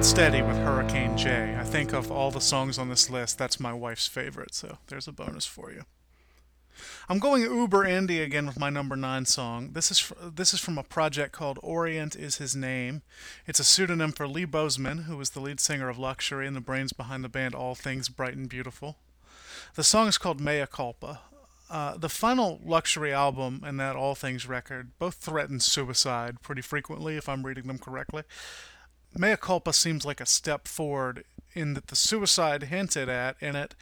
Hold 0.01 0.09
Steady 0.09 0.41
with 0.41 0.57
Hurricane 0.57 1.15
J. 1.15 1.55
I 1.61 1.63
think 1.63 1.93
of 1.93 2.11
all 2.11 2.31
the 2.31 2.41
songs 2.41 2.79
on 2.79 2.89
this 2.89 3.11
list, 3.11 3.37
that's 3.37 3.61
my 3.61 3.75
wife's 3.75 4.07
favorite, 4.07 4.55
so 4.55 4.79
there's 4.87 5.07
a 5.07 5.13
bonus 5.13 5.45
for 5.45 5.71
you. 5.71 5.83
I'm 7.11 7.19
going 7.19 7.43
uber 7.43 7.85
indie 7.85 8.25
again 8.25 8.47
with 8.47 8.59
my 8.59 8.71
number 8.71 8.97
nine 8.97 9.27
song. 9.27 9.73
This 9.75 9.91
is 9.91 9.99
fr- 9.99 10.15
this 10.35 10.55
is 10.55 10.61
from 10.61 10.79
a 10.79 10.83
project 10.83 11.33
called 11.33 11.59
Orient 11.63 12.17
is 12.17 12.37
His 12.37 12.57
Name. 12.57 13.03
It's 13.47 13.61
a 13.61 13.65
pseudonym 13.65 14.13
for 14.13 14.27
Lee 14.27 14.47
Bozeman, 14.47 15.03
who 15.03 15.19
was 15.19 15.31
the 15.31 15.41
lead 15.41 15.61
singer 15.61 15.91
of 15.91 15.99
Luxury 15.99 16.47
and 16.47 16.57
the 16.57 16.63
brains 16.63 16.95
behind 16.95 17.23
the 17.23 17.29
band 17.29 17.55
All 17.55 17.75
Things 17.75 18.09
Bright 18.09 18.37
and 18.37 18.49
Beautiful. 18.49 18.97
The 19.75 19.85
song 19.85 20.09
is 20.09 20.17
called 20.17 20.41
Mea 20.41 20.65
Culpa. 20.67 21.21
Uh, 21.69 21.99
the 21.99 22.09
final 22.09 22.59
Luxury 22.65 23.13
album 23.13 23.63
and 23.67 23.79
that 23.79 23.97
All 23.97 24.15
Things 24.15 24.49
record 24.49 24.93
both 24.99 25.17
threaten 25.17 25.61
suicide 25.61 26.41
pretty 26.41 26.63
frequently, 26.63 27.19
if 27.19 27.29
I'm 27.29 27.45
reading 27.45 27.67
them 27.67 27.79
correctly. 27.79 28.23
Mea 29.17 29.37
culpa 29.37 29.73
seems 29.73 30.05
like 30.05 30.21
a 30.21 30.27
step 30.27 30.69
forward 30.69 31.25
in 31.53 31.75
that 31.75 31.89
the 31.89 31.97
suicide 31.97 32.65
hinted 32.65 33.09
at 33.09 33.37
in 33.41 33.57
it 33.57 33.75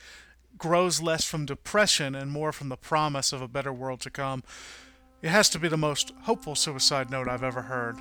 grows 0.57 1.01
less 1.01 1.25
from 1.25 1.47
depression 1.47 2.15
and 2.15 2.31
more 2.31 2.53
from 2.53 2.69
the 2.69 2.77
promise 2.77 3.33
of 3.33 3.43
a 3.43 3.49
better 3.49 3.73
world 3.73 4.01
to 4.01 4.11
come. 4.11 4.43
It 5.23 5.29
has 5.29 5.49
to 5.51 5.59
be 5.59 5.69
the 5.69 5.77
most 5.77 6.13
hopeful 6.23 6.55
suicide 6.55 7.11
note 7.11 7.29
I've 7.29 7.43
ever 7.43 7.63
heard. 7.63 7.97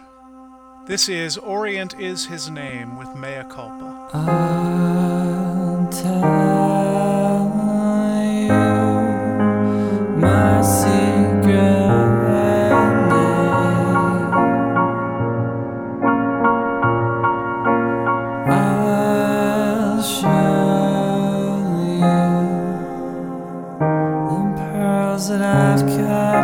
This 0.87 1.09
is 1.09 1.37
Orient 1.37 1.99
is 1.99 2.27
His 2.27 2.49
Name 2.49 2.97
with 2.97 3.13
Mea 3.15 3.43
Culpa. 3.49 4.07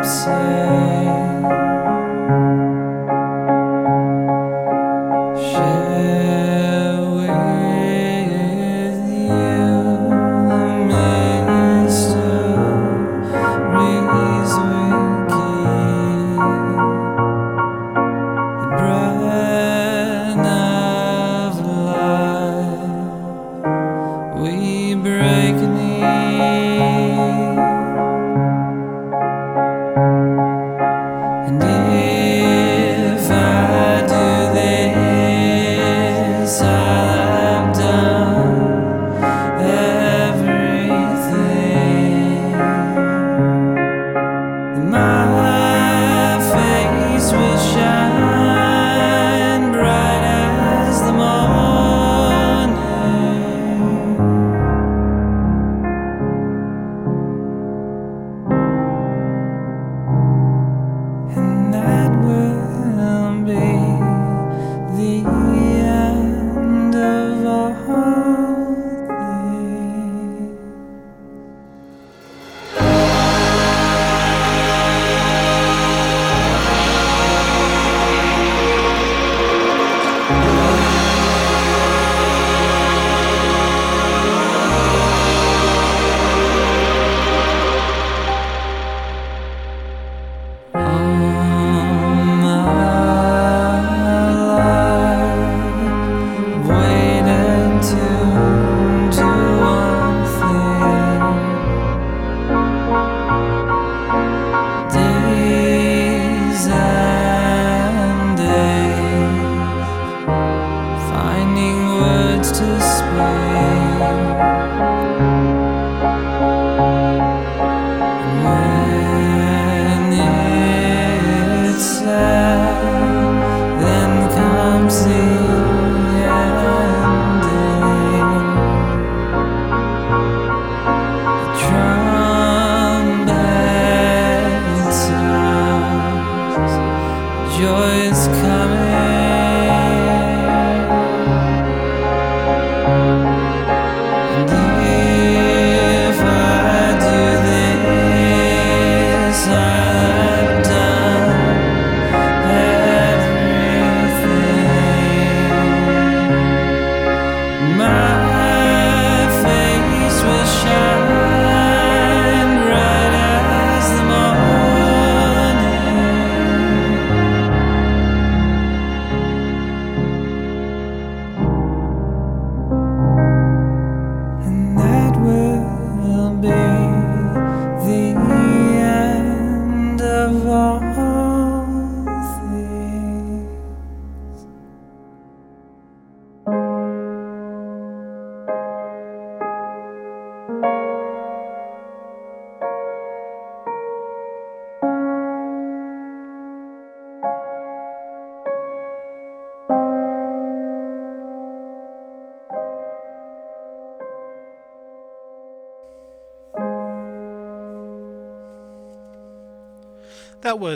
Kept 0.04 0.83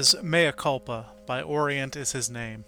Was 0.08 0.24
Mea 0.24 0.54
Culpa 0.54 1.08
by 1.26 1.42
Orient 1.42 1.98
is 1.98 2.14
His 2.14 2.30
Name. 2.30 2.64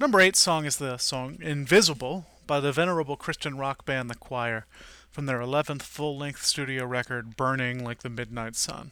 Number 0.00 0.18
eight 0.18 0.34
song 0.34 0.64
is 0.64 0.78
the 0.78 0.96
song 0.96 1.38
Invisible 1.40 2.26
by 2.44 2.58
the 2.58 2.72
venerable 2.72 3.14
Christian 3.14 3.56
rock 3.56 3.84
band 3.84 4.10
The 4.10 4.16
Choir 4.16 4.66
from 5.12 5.26
their 5.26 5.38
11th 5.38 5.82
full 5.82 6.18
length 6.18 6.42
studio 6.42 6.86
record 6.86 7.36
Burning 7.36 7.84
Like 7.84 8.00
the 8.00 8.08
Midnight 8.08 8.56
Sun. 8.56 8.90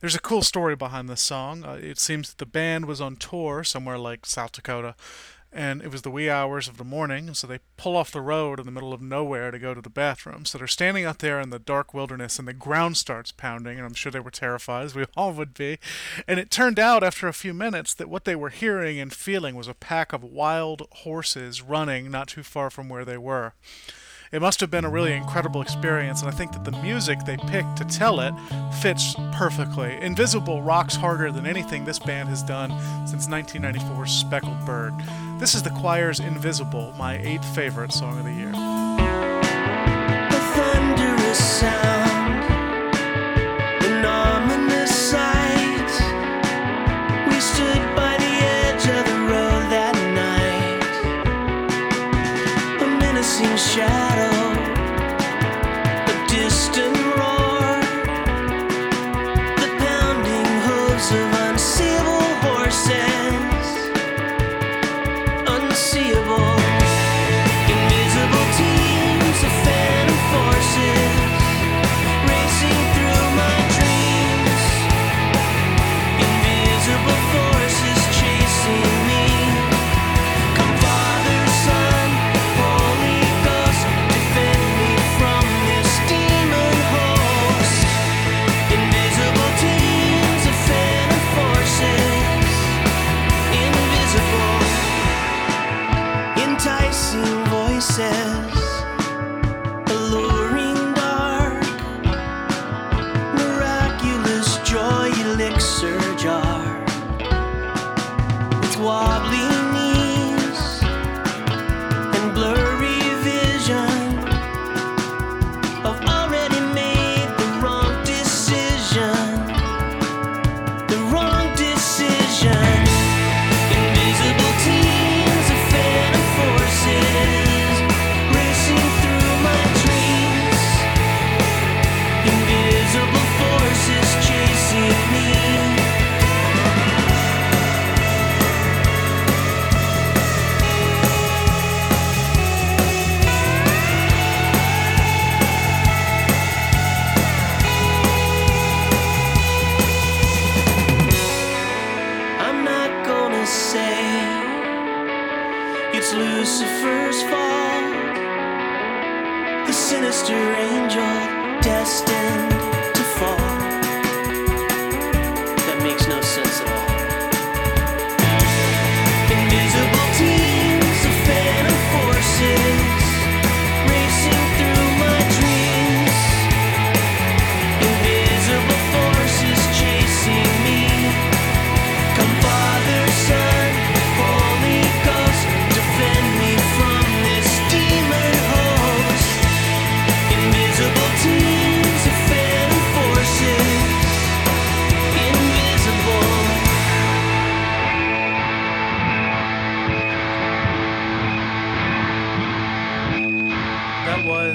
There's 0.00 0.14
a 0.14 0.20
cool 0.20 0.42
story 0.42 0.76
behind 0.76 1.08
this 1.08 1.22
song. 1.22 1.64
Uh, 1.64 1.78
it 1.80 1.98
seems 1.98 2.28
that 2.28 2.36
the 2.36 2.44
band 2.44 2.84
was 2.84 3.00
on 3.00 3.16
tour 3.16 3.64
somewhere 3.64 3.96
like 3.96 4.26
South 4.26 4.52
Dakota 4.52 4.94
and 5.52 5.82
it 5.82 5.90
was 5.90 6.02
the 6.02 6.10
wee 6.10 6.30
hours 6.30 6.66
of 6.66 6.78
the 6.78 6.84
morning, 6.84 7.34
so 7.34 7.46
they 7.46 7.58
pull 7.76 7.96
off 7.96 8.10
the 8.10 8.22
road 8.22 8.58
in 8.58 8.64
the 8.64 8.72
middle 8.72 8.94
of 8.94 9.02
nowhere 9.02 9.50
to 9.50 9.58
go 9.58 9.74
to 9.74 9.82
the 9.82 9.90
bathroom. 9.90 10.44
So 10.46 10.56
they're 10.56 10.66
standing 10.66 11.04
out 11.04 11.18
there 11.18 11.40
in 11.40 11.50
the 11.50 11.58
dark 11.58 11.92
wilderness, 11.92 12.38
and 12.38 12.48
the 12.48 12.54
ground 12.54 12.96
starts 12.96 13.32
pounding, 13.32 13.76
and 13.76 13.86
I'm 13.86 13.94
sure 13.94 14.10
they 14.10 14.20
were 14.20 14.30
terrified, 14.30 14.84
as 14.86 14.94
we 14.94 15.04
all 15.16 15.32
would 15.32 15.52
be. 15.52 15.78
And 16.26 16.40
it 16.40 16.50
turned 16.50 16.78
out 16.78 17.04
after 17.04 17.28
a 17.28 17.34
few 17.34 17.52
minutes 17.52 17.92
that 17.94 18.08
what 18.08 18.24
they 18.24 18.36
were 18.36 18.48
hearing 18.48 18.98
and 18.98 19.12
feeling 19.12 19.54
was 19.54 19.68
a 19.68 19.74
pack 19.74 20.12
of 20.12 20.24
wild 20.24 20.86
horses 20.90 21.60
running 21.60 22.10
not 22.10 22.28
too 22.28 22.42
far 22.42 22.70
from 22.70 22.88
where 22.88 23.04
they 23.04 23.18
were. 23.18 23.52
It 24.32 24.40
must 24.40 24.60
have 24.60 24.70
been 24.70 24.86
a 24.86 24.90
really 24.90 25.12
incredible 25.12 25.60
experience, 25.60 26.22
and 26.22 26.30
I 26.30 26.32
think 26.32 26.52
that 26.52 26.64
the 26.64 26.72
music 26.80 27.18
they 27.26 27.36
picked 27.36 27.76
to 27.76 27.84
tell 27.84 28.20
it 28.20 28.32
fits 28.80 29.14
perfectly. 29.30 30.00
Invisible 30.00 30.62
rocks 30.62 30.96
harder 30.96 31.30
than 31.30 31.46
anything 31.46 31.84
this 31.84 31.98
band 31.98 32.30
has 32.30 32.42
done 32.42 32.70
since 33.06 33.26
1994's 33.26 34.10
Speckled 34.10 34.64
Bird. 34.64 34.94
This 35.38 35.54
is 35.54 35.62
the 35.62 35.70
choir's 35.70 36.18
Invisible, 36.18 36.94
my 36.96 37.18
eighth 37.18 37.44
favorite 37.54 37.92
song 37.92 38.20
of 38.20 38.24
the 38.24 38.32
year. 38.32 38.71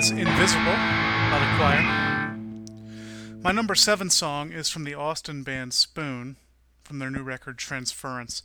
Invisible 0.09 0.63
by 0.63 1.37
the 1.39 1.57
choir. 1.57 1.81
My 3.41 3.51
number 3.51 3.75
seven 3.75 4.09
song 4.09 4.53
is 4.53 4.69
from 4.69 4.85
the 4.85 4.93
Austin 4.93 5.43
band 5.43 5.73
Spoon 5.73 6.37
from 6.83 6.99
their 6.99 7.09
new 7.09 7.23
record 7.23 7.57
Transference. 7.57 8.41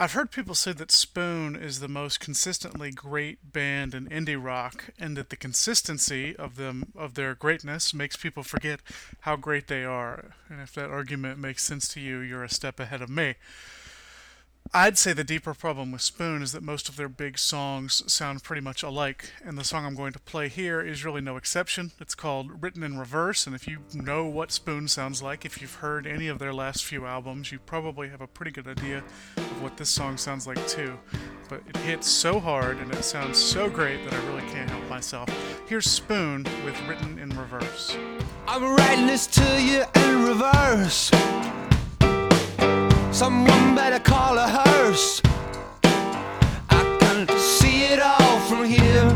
I've 0.00 0.14
heard 0.14 0.32
people 0.32 0.56
say 0.56 0.72
that 0.72 0.90
Spoon 0.90 1.54
is 1.54 1.78
the 1.78 1.86
most 1.86 2.18
consistently 2.18 2.90
great 2.90 3.52
band 3.52 3.94
in 3.94 4.08
indie 4.08 4.42
rock 4.42 4.86
and 4.98 5.16
that 5.16 5.30
the 5.30 5.36
consistency 5.36 6.34
of 6.34 6.56
them 6.56 6.92
of 6.96 7.14
their 7.14 7.36
greatness 7.36 7.94
makes 7.94 8.16
people 8.16 8.42
forget 8.42 8.80
how 9.20 9.36
great 9.36 9.68
they 9.68 9.84
are. 9.84 10.34
And 10.48 10.60
if 10.60 10.74
that 10.74 10.90
argument 10.90 11.38
makes 11.38 11.62
sense 11.62 11.86
to 11.94 12.00
you, 12.00 12.18
you're 12.18 12.42
a 12.42 12.48
step 12.48 12.80
ahead 12.80 13.02
of 13.02 13.08
me. 13.08 13.36
I'd 14.72 14.98
say 14.98 15.12
the 15.12 15.22
deeper 15.22 15.54
problem 15.54 15.92
with 15.92 16.00
Spoon 16.00 16.42
is 16.42 16.52
that 16.52 16.62
most 16.62 16.88
of 16.88 16.96
their 16.96 17.08
big 17.08 17.38
songs 17.38 18.02
sound 18.12 18.42
pretty 18.42 18.62
much 18.62 18.82
alike, 18.82 19.30
and 19.44 19.56
the 19.56 19.62
song 19.62 19.84
I'm 19.84 19.94
going 19.94 20.12
to 20.14 20.18
play 20.18 20.48
here 20.48 20.80
is 20.80 21.04
really 21.04 21.20
no 21.20 21.36
exception. 21.36 21.92
It's 22.00 22.14
called 22.14 22.62
Written 22.62 22.82
in 22.82 22.98
Reverse, 22.98 23.46
and 23.46 23.54
if 23.54 23.68
you 23.68 23.80
know 23.92 24.26
what 24.26 24.50
Spoon 24.50 24.88
sounds 24.88 25.22
like, 25.22 25.44
if 25.44 25.60
you've 25.60 25.74
heard 25.76 26.06
any 26.06 26.26
of 26.26 26.38
their 26.38 26.52
last 26.52 26.84
few 26.84 27.06
albums, 27.06 27.52
you 27.52 27.60
probably 27.60 28.08
have 28.08 28.20
a 28.20 28.26
pretty 28.26 28.50
good 28.50 28.66
idea 28.66 29.04
of 29.36 29.62
what 29.62 29.76
this 29.76 29.90
song 29.90 30.16
sounds 30.16 30.46
like 30.46 30.66
too. 30.66 30.98
But 31.48 31.62
it 31.68 31.76
hits 31.78 32.08
so 32.08 32.40
hard 32.40 32.78
and 32.78 32.92
it 32.92 33.04
sounds 33.04 33.38
so 33.38 33.68
great 33.70 34.02
that 34.04 34.14
I 34.14 34.26
really 34.26 34.48
can't 34.50 34.70
help 34.70 34.88
myself. 34.88 35.28
Here's 35.68 35.88
Spoon 35.88 36.44
with 36.64 36.80
Written 36.88 37.18
in 37.18 37.28
Reverse. 37.38 37.96
I'm 38.48 38.64
writing 38.76 39.06
this 39.06 39.26
to 39.28 39.62
you 39.62 39.84
in 39.94 40.22
reverse. 40.24 41.10
Someone 43.14 43.76
better 43.76 44.00
call 44.00 44.36
a 44.36 44.48
hearse. 44.48 45.22
I 46.68 46.82
can 46.98 47.28
see 47.38 47.84
it 47.84 48.00
all 48.00 48.40
from 48.40 48.64
here, 48.64 49.08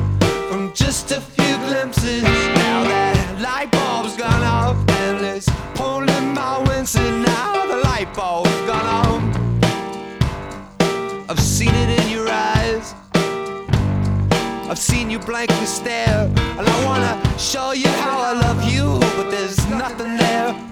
from 0.49 0.73
just 0.73 1.11
a 1.11 1.21
few 1.21 1.57
glimpses. 1.67 2.23
Now 2.23 2.85
that 2.85 3.41
light 3.41 3.73
bulb's 3.73 4.17
gone 4.17 4.45
off, 4.45 4.77
and 5.01 5.27
it's 5.27 5.49
pulling 5.75 6.33
my 6.33 6.59
wincing. 6.69 7.23
Now 7.23 7.67
the 7.67 7.79
light 7.79 8.15
bulb's 8.15 8.61
gone 8.71 8.87
off. 8.87 9.23
I've 11.29 11.41
seen 11.41 11.75
it 11.75 12.01
in 12.01 12.09
your 12.09 12.29
eyes. 12.31 12.95
I've 14.71 14.79
seen 14.79 15.11
you 15.11 15.19
blankly 15.19 15.67
stare, 15.67 16.31
and 16.37 16.69
I 16.69 16.85
wanna 16.85 17.21
show 17.37 17.73
you 17.73 17.89
how 17.89 18.21
I 18.21 18.33
love 18.35 18.63
you, 18.73 19.01
but 19.17 19.29
there's 19.33 19.59
nothing 19.69 20.17
there. 20.17 20.68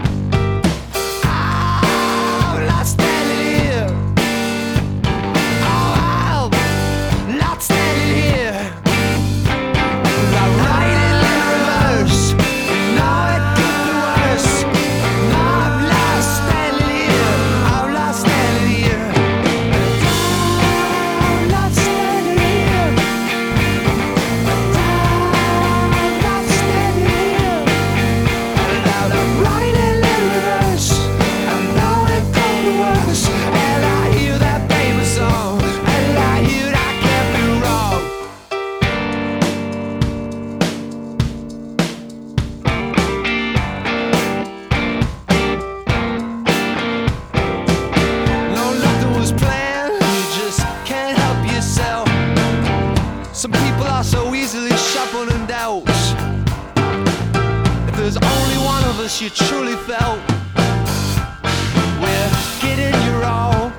Wish 59.07 59.23
you 59.23 59.31
truly 59.31 59.77
felt. 59.87 60.19
We're 62.03 62.33
getting 62.61 62.97
you 63.07 63.23
all, 63.23 63.71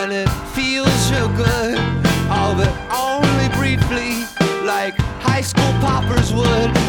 and 0.00 0.10
it 0.10 0.26
feels 0.54 1.10
real 1.12 1.28
good. 1.36 1.76
All 2.30 2.54
but 2.54 2.72
only 2.90 3.48
briefly, 3.58 4.24
like 4.64 4.96
high 5.20 5.42
school 5.42 5.70
poppers 5.82 6.32
would, 6.32 6.83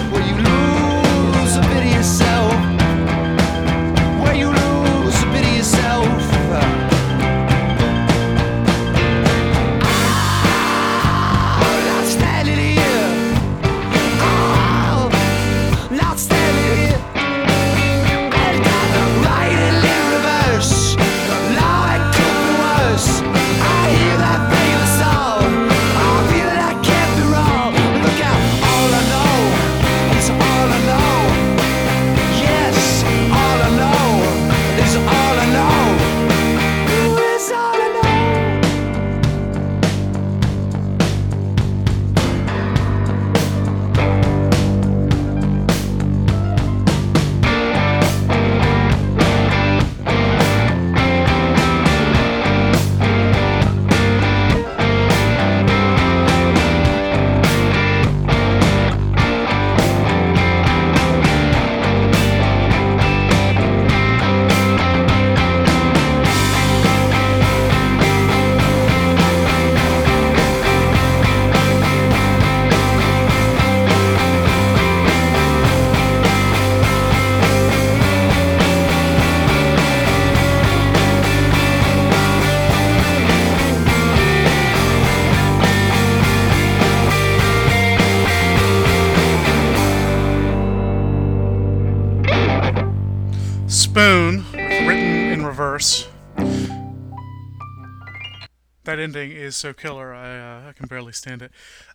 is 99.56 99.60
so 99.60 99.74
killer, 99.74 100.14
I, 100.14 100.38
uh, 100.38 100.70
I 100.70 100.74
can 100.74 100.88
barely 100.88 101.14
stand 101.14 101.42
it. 101.42 101.52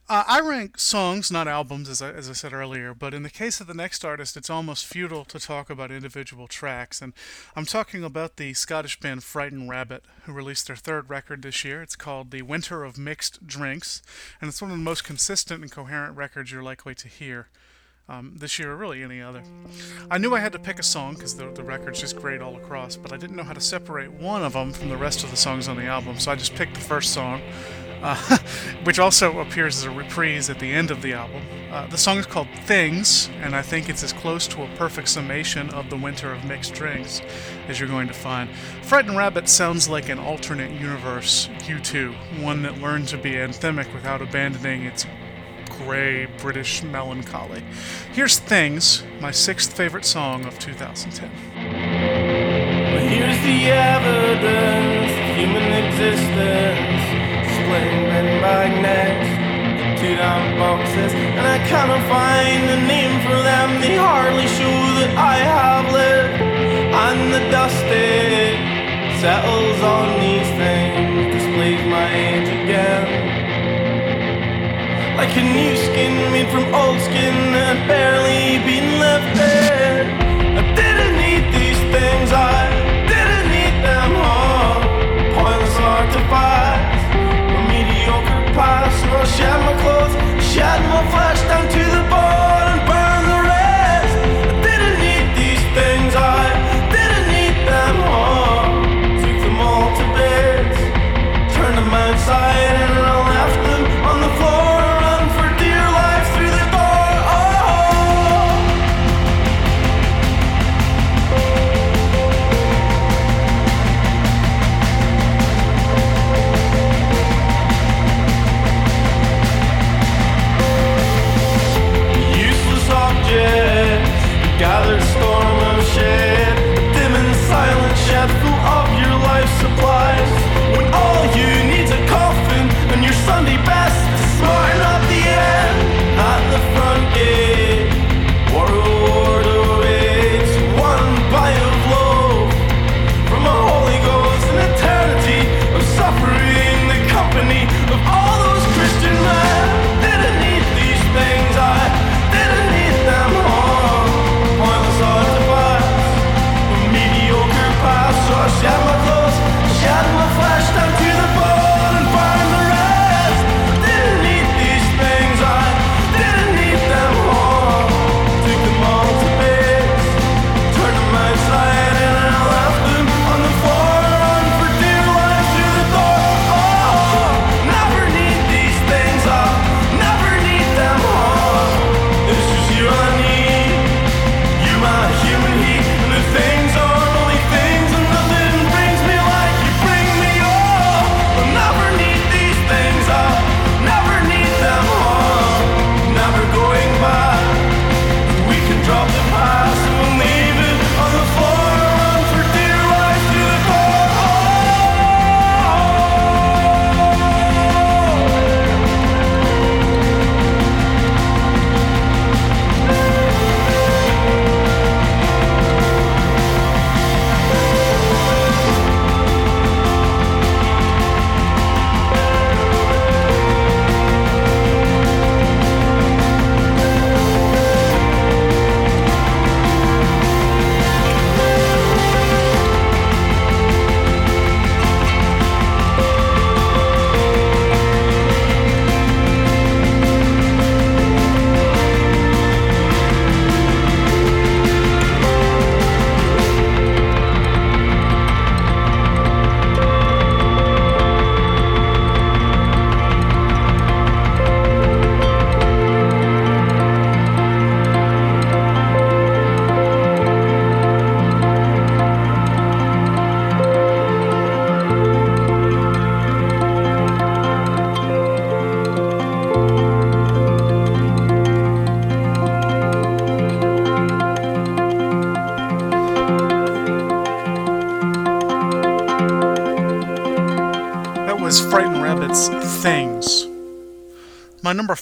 Uh, 0.09 0.25
I 0.27 0.41
rank 0.41 0.79
songs, 0.79 1.31
not 1.31 1.47
albums, 1.47 1.89
as 1.89 2.03
I, 2.03 2.11
as 2.11 2.29
I 2.29 2.33
said 2.33 2.53
earlier, 2.53 2.95
but 2.95 3.15
in 3.15 3.23
the 3.23 3.31
case 3.31 3.61
of 3.61 3.67
the 3.67 3.75
next 3.75 4.05
artist, 4.05 4.37
it's 4.37 4.51
almost 4.51 4.87
futile 4.87 5.25
to 5.27 5.39
talk 5.39 5.71
about 5.71 5.93
individual 5.93 6.49
tracks. 6.49 7.01
And 7.01 7.13
I'm 7.55 7.67
talking 7.67 8.03
about 8.03 8.37
the 8.37 8.55
Scottish 8.55 8.99
band 8.99 9.23
Frightened 9.23 9.69
Rabbit, 9.69 10.05
who 10.25 10.33
released 10.33 10.67
their 10.67 10.77
third 10.77 11.11
record 11.11 11.43
this 11.43 11.65
year. 11.65 11.83
It's 11.83 11.97
called 11.97 12.31
The 12.31 12.43
Winter 12.43 12.83
of 12.83 12.99
Mixed 12.99 13.47
Drinks, 13.47 14.03
and 14.41 14.49
it's 14.49 14.63
one 14.63 14.71
of 14.71 14.79
the 14.79 14.83
most 14.83 15.05
consistent 15.05 15.63
and 15.63 15.71
coherent 15.71 16.17
records 16.17 16.51
you're 16.51 16.63
likely 16.63 16.95
to 16.95 17.09
hear 17.09 17.49
um, 18.11 18.33
this 18.35 18.59
year 18.59 18.73
or 18.73 18.77
really 18.77 19.03
any 19.03 19.23
other. 19.23 19.43
I 20.11 20.19
knew 20.19 20.35
I 20.35 20.41
had 20.41 20.53
to 20.53 20.59
pick 20.59 20.79
a 20.79 20.83
song 20.83 21.15
because 21.15 21.37
the, 21.37 21.51
the 21.53 21.63
record's 21.63 22.01
just 22.01 22.17
great 22.17 22.43
all 22.43 22.57
across, 22.57 22.97
but 22.97 23.13
I 23.13 23.17
didn't 23.17 23.37
know 23.37 23.45
how 23.45 23.53
to 23.53 23.61
separate 23.61 24.13
one 24.13 24.43
of 24.43 24.53
them 24.53 24.73
from 24.73 24.89
the 24.89 24.97
rest 24.97 25.23
of 25.23 25.31
the 25.31 25.37
songs 25.37 25.69
on 25.69 25.77
the 25.77 25.87
album, 25.87 26.19
so 26.19 26.33
I 26.33 26.35
just 26.35 26.55
picked 26.55 26.75
the 26.75 26.81
first 26.81 27.15
song, 27.15 27.41
uh, 28.03 28.39
which 28.83 28.99
also 28.99 29.39
appears 29.39 29.77
as 29.77 29.85
a 29.85 29.91
reprise 29.91 30.51
at 30.51 30.59
the 30.59 30.73
end 30.73 30.91
of 30.91 31.03
the 31.03 31.13
album. 31.13 31.43
Uh, 31.71 31.87
the 31.87 31.99
song 31.99 32.19
is 32.19 32.27
called 32.27 32.49
Things, 32.65 33.31
and 33.43 33.55
I 33.55 33.63
think 33.63 33.89
it's 33.89 34.03
as 34.03 34.13
close 34.13 34.49
to 34.49 34.65
a 34.65 34.69
perfect 34.75 35.09
summation 35.09 35.71
of 35.71 35.89
the 35.89 35.97
winter 35.97 36.33
of 36.33 36.45
mixed 36.45 36.75
drinks 36.75 37.23
as 37.69 37.79
you're 37.79 37.89
going 37.89 38.09
to 38.09 38.15
find. 38.15 38.51
Frightened 38.83 39.17
Rabbit 39.17 39.49
sounds 39.49 39.89
like 39.89 40.09
an 40.09 40.19
alternate 40.19 40.73
universe 40.73 41.49
U2, 41.61 42.43
one 42.43 42.63
that 42.63 42.79
learned 42.79 43.07
to 43.09 43.19
be 43.19 43.33
anthemic 43.33 43.93
without 43.95 44.21
abandoning 44.21 44.83
its 44.83 45.07
gray 45.85 46.27
British 46.39 46.83
melancholy. 46.83 47.63
Here's 48.13 48.39
Things, 48.39 49.03
my 49.21 49.31
sixth 49.31 49.73
favorite 49.73 50.05
song 50.05 50.45
of 50.45 50.59
2010. 50.59 51.31
But 52.93 53.03
here's 53.09 53.41
the 53.43 53.61
evidence 53.71 55.13
of 55.13 55.37
human 55.39 55.73
existence 55.85 57.03
Explained 57.45 58.13
in 58.19 58.27
magnets 58.45 60.01
Two 60.01 60.17
down 60.17 60.59
boxes 60.59 61.13
And 61.15 61.47
I 61.47 61.59
cannot 61.69 62.03
find 62.09 62.63
a 62.77 62.81
name 62.87 63.21
for 63.25 63.39
them 63.43 63.81
They 63.81 63.97
hardly 63.97 64.47
show 64.49 64.77
that 65.01 65.13
I 65.17 65.37
have 65.39 65.93
lived 65.93 66.41
And 66.93 67.33
the 67.33 67.51
dust 67.51 67.85
it 67.89 69.21
settles 69.21 69.81
on 69.81 70.21
these 70.21 70.51
things 70.61 71.35
Displays 71.35 71.85
my 71.89 72.07
age 72.13 72.49
again 72.49 73.40
like 75.21 75.37
a 75.37 75.43
new 75.43 75.77
skin 75.77 76.33
made 76.33 76.49
from 76.49 76.65
old 76.75 76.99
skin 76.99 77.53
that 77.53 77.77
barely 77.87 78.57
been 78.65 78.99
left 78.99 79.37
I 79.37 80.30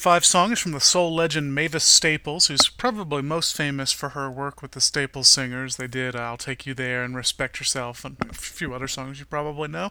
five 0.08 0.24
song 0.24 0.52
is 0.52 0.58
from 0.58 0.72
the 0.72 0.80
soul 0.80 1.14
legend 1.14 1.54
Mavis 1.54 1.84
Staples, 1.84 2.46
who's 2.46 2.70
probably 2.70 3.20
most 3.20 3.54
famous 3.54 3.92
for 3.92 4.08
her 4.10 4.30
work 4.30 4.62
with 4.62 4.70
the 4.70 4.80
Staples 4.80 5.28
singers. 5.28 5.76
They 5.76 5.86
did 5.86 6.16
uh, 6.16 6.20
I'll 6.20 6.38
Take 6.38 6.64
You 6.64 6.72
There 6.72 7.04
and 7.04 7.14
Respect 7.14 7.60
Yourself 7.60 8.06
and 8.06 8.16
a 8.26 8.32
few 8.32 8.72
other 8.72 8.88
songs 8.88 9.18
you 9.18 9.26
probably 9.26 9.68
know. 9.68 9.90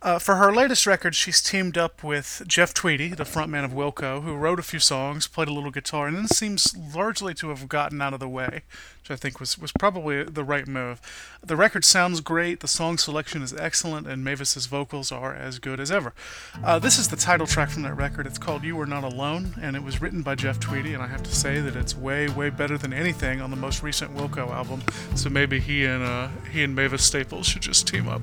Uh, 0.00 0.16
for 0.16 0.36
her 0.36 0.52
latest 0.52 0.86
record, 0.86 1.12
she's 1.16 1.42
teamed 1.42 1.76
up 1.76 2.04
with 2.04 2.42
Jeff 2.46 2.72
Tweedy, 2.72 3.08
the 3.08 3.24
frontman 3.24 3.64
of 3.64 3.72
Wilco, 3.72 4.22
who 4.22 4.36
wrote 4.36 4.60
a 4.60 4.62
few 4.62 4.78
songs, 4.78 5.26
played 5.26 5.48
a 5.48 5.52
little 5.52 5.72
guitar, 5.72 6.06
and 6.06 6.16
then 6.16 6.28
seems 6.28 6.72
largely 6.94 7.34
to 7.34 7.48
have 7.48 7.68
gotten 7.68 8.00
out 8.00 8.14
of 8.14 8.20
the 8.20 8.28
way, 8.28 8.62
which 9.02 9.10
I 9.10 9.16
think 9.16 9.40
was, 9.40 9.58
was 9.58 9.72
probably 9.72 10.22
the 10.22 10.44
right 10.44 10.68
move. 10.68 11.00
The 11.44 11.56
record 11.56 11.84
sounds 11.84 12.20
great, 12.20 12.60
the 12.60 12.68
song 12.68 12.96
selection 12.96 13.42
is 13.42 13.52
excellent, 13.52 14.06
and 14.06 14.22
Mavis's 14.22 14.66
vocals 14.66 15.10
are 15.10 15.34
as 15.34 15.58
good 15.58 15.80
as 15.80 15.90
ever. 15.90 16.14
Uh, 16.62 16.78
this 16.78 16.96
is 16.96 17.08
the 17.08 17.16
title 17.16 17.48
track 17.48 17.70
from 17.70 17.82
that 17.82 17.96
record. 17.96 18.24
It's 18.24 18.38
called 18.38 18.62
You 18.62 18.76
Were 18.76 18.86
Not 18.86 19.02
Alone, 19.02 19.54
and 19.60 19.74
it 19.74 19.82
was 19.82 20.00
written 20.00 20.22
by 20.22 20.36
Jeff 20.36 20.60
Tweedy, 20.60 20.94
and 20.94 21.02
I 21.02 21.08
have 21.08 21.24
to 21.24 21.34
say 21.34 21.60
that 21.60 21.74
it's 21.74 21.96
way, 21.96 22.28
way 22.28 22.50
better 22.50 22.78
than 22.78 22.92
anything 22.92 23.40
on 23.40 23.50
the 23.50 23.56
most 23.56 23.82
recent 23.82 24.16
Wilco 24.16 24.48
album. 24.50 24.80
So 25.16 25.28
maybe 25.28 25.58
he 25.58 25.84
and 25.84 26.04
uh, 26.04 26.28
he 26.52 26.62
and 26.62 26.76
Mavis 26.76 27.02
Staples 27.02 27.48
should 27.48 27.62
just 27.62 27.88
team 27.88 28.06
up 28.06 28.22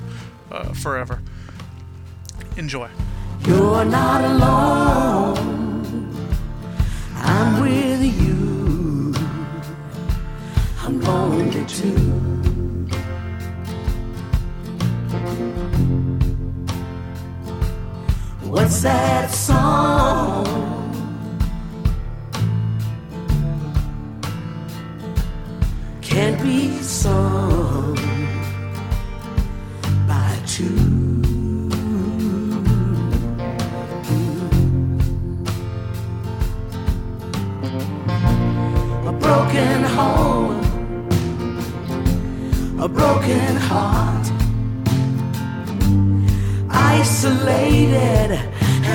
uh, 0.49 0.71
forever. 0.71 1.21
Enjoy. 2.57 2.89
You're 3.45 3.83
not 3.83 4.23
alone. 4.23 5.35
I'm 7.15 7.61
with 7.61 8.01
you. 8.01 9.13
I'm 10.79 11.01
lonely 11.01 11.65
too. 11.65 12.15
What's 18.49 18.81
that 18.83 19.29
song? 19.31 20.45
Can't 26.01 26.41
be 26.41 26.69
sung 26.81 27.95
by 30.07 30.39
two. 30.47 31.04
Broken 39.25 39.83
home, 39.99 40.59
a 42.79 42.87
broken 42.87 43.55
heart, 43.69 44.27
isolated 46.69 48.31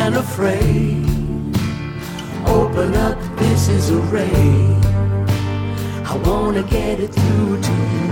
and 0.01 0.15
afraid. 0.15 1.05
Open 2.47 2.95
up, 2.95 3.19
this 3.39 3.69
is 3.69 3.91
a 3.91 4.01
ray. 4.15 4.77
I 6.13 6.15
wanna 6.25 6.63
get 6.63 7.01
it 7.01 7.13
through 7.19 7.61
to 7.69 7.75
you. 7.95 8.09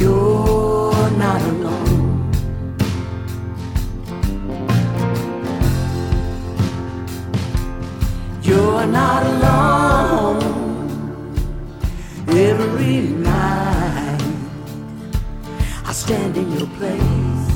You're 0.00 1.10
not 1.24 1.40
alone. 1.40 1.67
You're 8.48 8.86
not 8.86 9.22
alone. 9.26 10.40
Every 12.28 13.00
night 13.30 14.22
I 15.84 15.92
stand 15.92 16.34
in 16.34 16.50
your 16.52 16.66
place. 16.78 17.48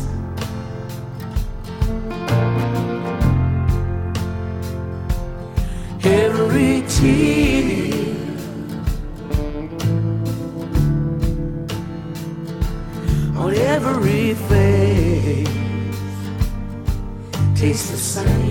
Every 6.04 6.82
tear 6.94 7.92
on 13.40 13.54
every 13.54 14.34
face 14.34 15.48
tastes 17.58 17.90
the 17.90 17.96
same. 17.96 18.41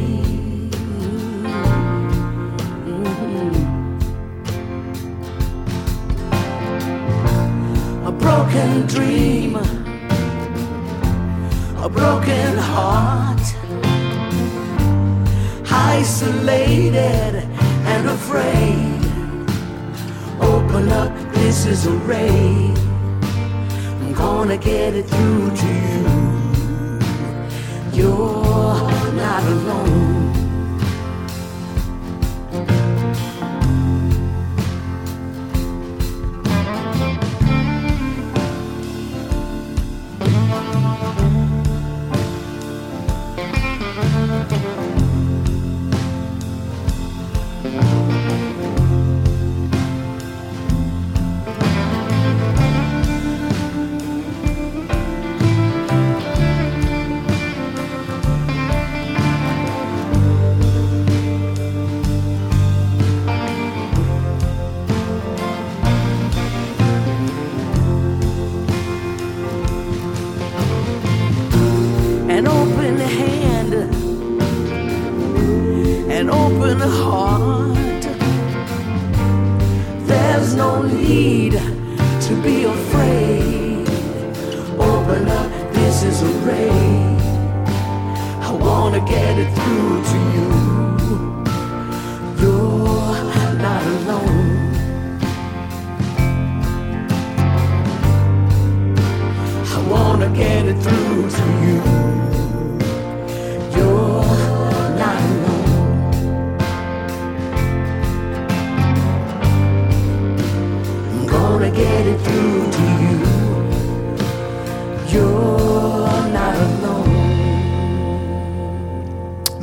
Gonna 24.51 24.63
get 24.63 24.93
it 24.93 25.03
through 25.03 25.55
to 25.55 25.65
you. 25.65 26.10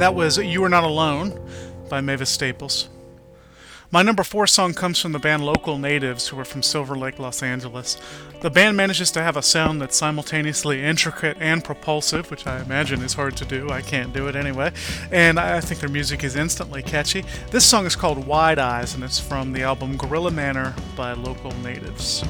That 0.09 0.15
was 0.15 0.39
You 0.39 0.65
Are 0.65 0.71
Not 0.71 0.85
Alone 0.85 1.39
by 1.91 2.01
Mavis 2.01 2.31
Staples. 2.31 2.89
My 3.91 4.03
number 4.03 4.23
four 4.23 4.47
song 4.47 4.73
comes 4.73 4.99
from 4.99 5.13
the 5.13 5.19
band 5.19 5.45
Local 5.45 5.77
Natives, 5.77 6.29
who 6.29 6.41
are 6.41 6.47
from 6.47 6.63
Silver 6.63 6.97
Lake, 6.97 7.19
Los 7.19 7.43
Angeles. 7.43 7.99
The 8.41 8.49
band 8.49 8.75
manages 8.75 9.11
to 9.11 9.23
have 9.23 9.37
a 9.37 9.43
sound 9.43 9.83
that's 9.83 9.99
simultaneously 9.99 10.83
intricate 10.83 11.37
and 11.41 11.63
propulsive, 11.63 12.31
which 12.31 12.47
I 12.47 12.63
imagine 12.63 13.03
is 13.03 13.13
hard 13.13 13.37
to 13.37 13.45
do. 13.45 13.69
I 13.69 13.83
can't 13.83 14.15
do 14.15 14.29
it 14.29 14.35
anyway. 14.35 14.73
And 15.13 15.39
I 15.39 15.61
think 15.61 15.81
their 15.81 15.91
music 15.91 16.25
is 16.25 16.37
instantly 16.37 16.83
catchy. 16.83 17.27
This 17.51 17.67
song 17.67 17.85
is 17.85 17.95
called 17.95 18.27
Wide 18.27 18.59
Eyes, 18.59 18.95
and 18.95 19.05
it's 19.05 19.21
from 19.21 19.53
the 19.53 19.63
album 19.63 19.99
Gorilla 19.99 20.31
Manor 20.31 20.75
by 20.97 21.13
Local 21.13 21.53
Natives. 21.57 22.25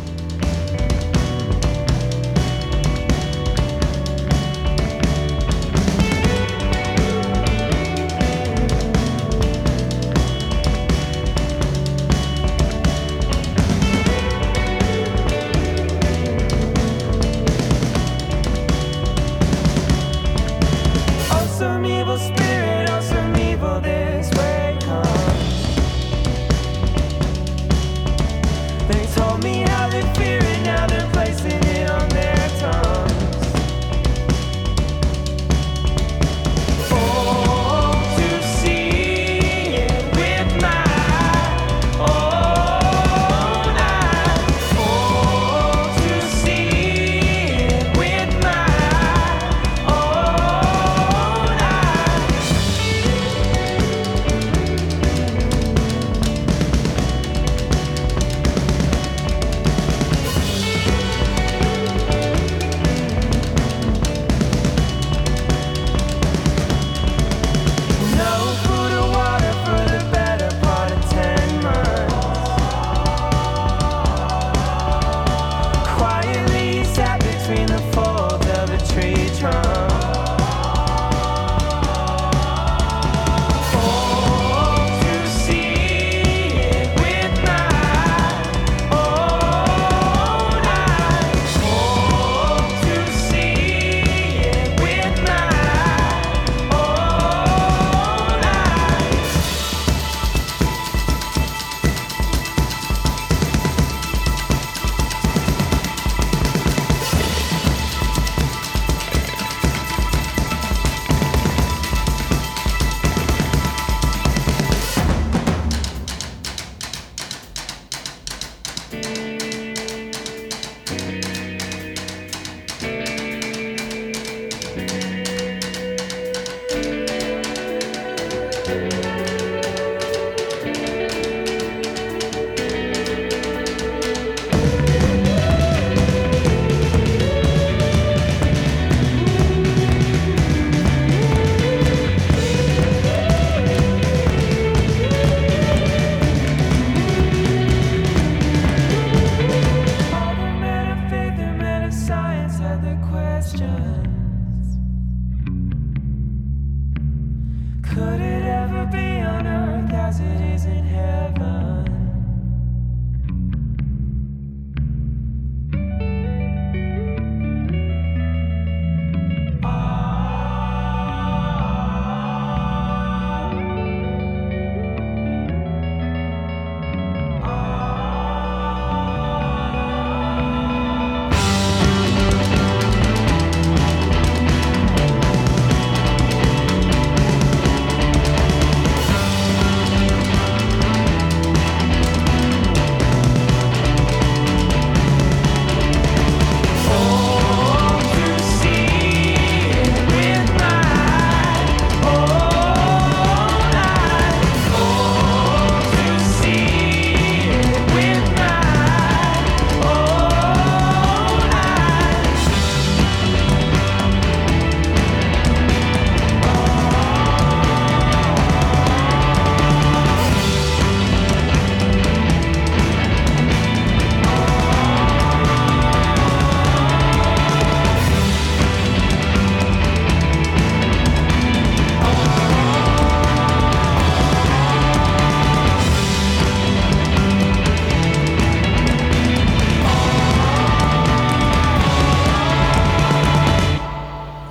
people 21.98 22.16
speak. 22.16 22.47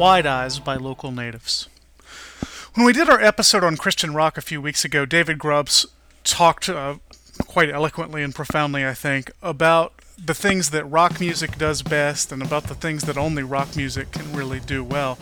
Wide 0.08 0.26
Eyes 0.26 0.60
by 0.60 0.78
Local 0.78 1.12
Natives. 1.12 1.68
When 2.76 2.86
we 2.86 2.94
did 2.94 3.10
our 3.10 3.20
episode 3.20 3.62
on 3.62 3.76
Christian 3.76 4.14
rock 4.14 4.38
a 4.38 4.42
few 4.42 4.62
weeks 4.62 4.86
ago, 4.86 5.06
David 5.06 5.38
Grubbs 5.38 5.86
talked 6.24 6.70
uh, 6.70 6.96
quite 7.46 7.70
eloquently 7.70 8.24
and 8.24 8.34
profoundly, 8.34 8.88
I 8.88 8.94
think, 8.94 9.32
about 9.44 9.92
the 10.18 10.34
things 10.34 10.70
that 10.70 10.86
rock 10.86 11.20
music 11.20 11.58
does 11.58 11.82
best 11.82 12.32
and 12.32 12.42
about 12.42 12.68
the 12.68 12.74
things 12.74 13.04
that 13.04 13.18
only 13.18 13.44
rock 13.44 13.76
music 13.76 14.14
can 14.14 14.32
really 14.32 14.62
do 14.62 14.82
well. 14.82 15.20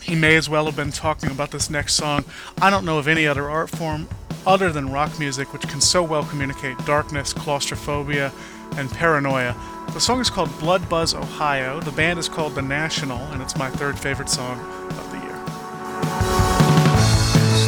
He 0.00 0.14
may 0.14 0.36
as 0.36 0.48
well 0.48 0.64
have 0.64 0.76
been 0.76 0.90
talking 0.90 1.30
about 1.30 1.50
this 1.50 1.68
next 1.68 1.92
song. 1.92 2.24
I 2.62 2.70
don't 2.70 2.86
know 2.86 2.96
of 2.96 3.08
any 3.08 3.26
other 3.26 3.50
art 3.50 3.68
form 3.68 4.08
other 4.46 4.72
than 4.72 4.90
rock 4.90 5.18
music 5.18 5.52
which 5.52 5.68
can 5.68 5.82
so 5.82 6.02
well 6.02 6.24
communicate 6.24 6.78
darkness, 6.86 7.34
claustrophobia, 7.34 8.32
and 8.76 8.90
paranoia. 8.90 9.54
The 9.92 10.00
song 10.00 10.20
is 10.20 10.30
called 10.30 10.56
Blood 10.58 10.88
Buzz 10.88 11.14
Ohio. 11.14 11.80
The 11.80 11.92
band 11.92 12.18
is 12.18 12.28
called 12.28 12.54
The 12.54 12.62
National, 12.62 13.18
and 13.32 13.40
it's 13.40 13.56
my 13.56 13.70
third 13.70 13.98
favorite 13.98 14.28
song 14.28 14.60
of 14.90 15.10
the 15.10 15.18
year. 15.18 15.38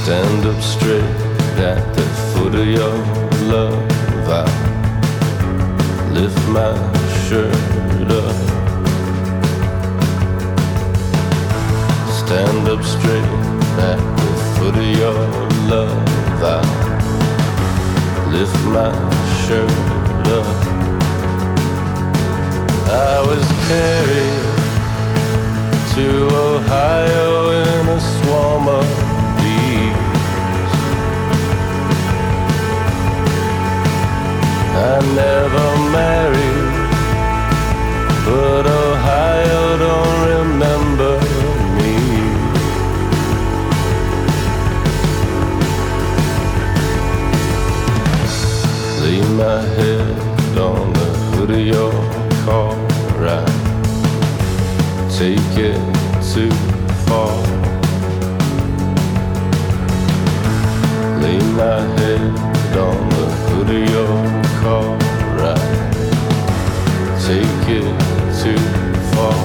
Stand 0.05 0.47
up 0.47 0.62
straight 0.62 1.02
at 1.60 1.94
the 1.94 2.02
foot 2.32 2.55
of 2.55 2.66
your 2.66 2.94
love. 3.48 3.90
I 4.28 4.44
lift 6.12 6.39
my 6.48 6.74
shirt 7.27 7.55
up. 8.10 8.36
Stand 12.10 12.68
up 12.68 12.85
straight 12.85 13.24
at 13.78 13.98
the 14.18 14.31
foot 14.56 14.77
of 14.77 14.89
your 14.98 15.20
love. 15.68 16.43
I 16.43 16.60
lift 18.31 18.64
my 18.66 18.93
shirt 19.47 19.70
up. 20.28 20.69
I 22.92 23.20
was 23.20 23.46
carried 23.68 24.50
to 25.94 26.26
Ohio 26.34 27.50
in 27.62 27.88
a 27.88 28.00
swarm 28.00 28.66
of 28.66 28.86
bees. 29.38 30.72
I 34.74 34.98
never 35.14 35.66
married, 35.94 36.70
but 38.26 38.66
Ohio 38.66 39.62
don't 39.86 40.20
remember 40.34 41.12
me. 41.76 41.94
Lay 49.00 49.20
my 49.38 49.60
head 49.78 50.58
on 50.58 50.92
the 50.92 51.08
hood 51.36 51.50
of 51.50 51.60
your 51.60 52.19
car. 52.51 52.74
I 53.22 53.40
take 55.18 55.55
it 55.68 55.81
too 56.32 56.52
far. 57.06 57.35
Lay 61.22 61.40
my 61.60 61.81
head 61.98 62.22
on 62.86 62.98
the 63.14 63.27
hood 63.47 63.70
of 63.78 63.82
your 63.94 64.16
car. 64.60 64.90
I 65.52 65.59
take 67.27 67.66
it 67.78 67.89
too 68.40 68.62
far. 69.12 69.39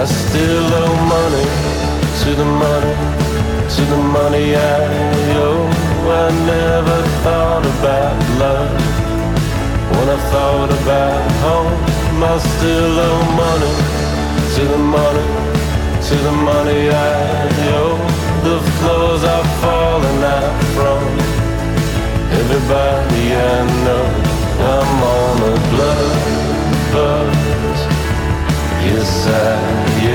I 0.00 0.04
still 0.20 0.68
owe 0.82 0.98
money 1.16 1.48
to 2.20 2.30
the 2.40 2.48
money, 2.64 2.94
to 3.74 3.82
the 3.92 4.00
money 4.18 4.46
I 4.54 4.82
owe. 5.46 5.68
I 6.04 6.41
I 12.24 12.38
still 12.38 13.00
owe 13.00 13.24
money 13.34 13.74
to 14.54 14.62
the 14.64 14.78
money, 14.78 15.26
to 16.06 16.14
the 16.14 16.30
money 16.30 16.88
I 16.88 17.48
owe. 17.74 17.98
The 18.46 18.58
floors 18.78 19.24
are 19.24 19.46
falling 19.60 20.22
out 20.22 20.54
from 20.76 21.02
everybody 22.40 23.24
I 23.34 23.58
know. 23.84 24.06
I'm 24.70 25.02
on 25.18 25.36
a 25.50 25.54
blood 25.70 26.14
buzz. 26.92 27.80
Yes, 28.86 29.26
I 29.26 29.58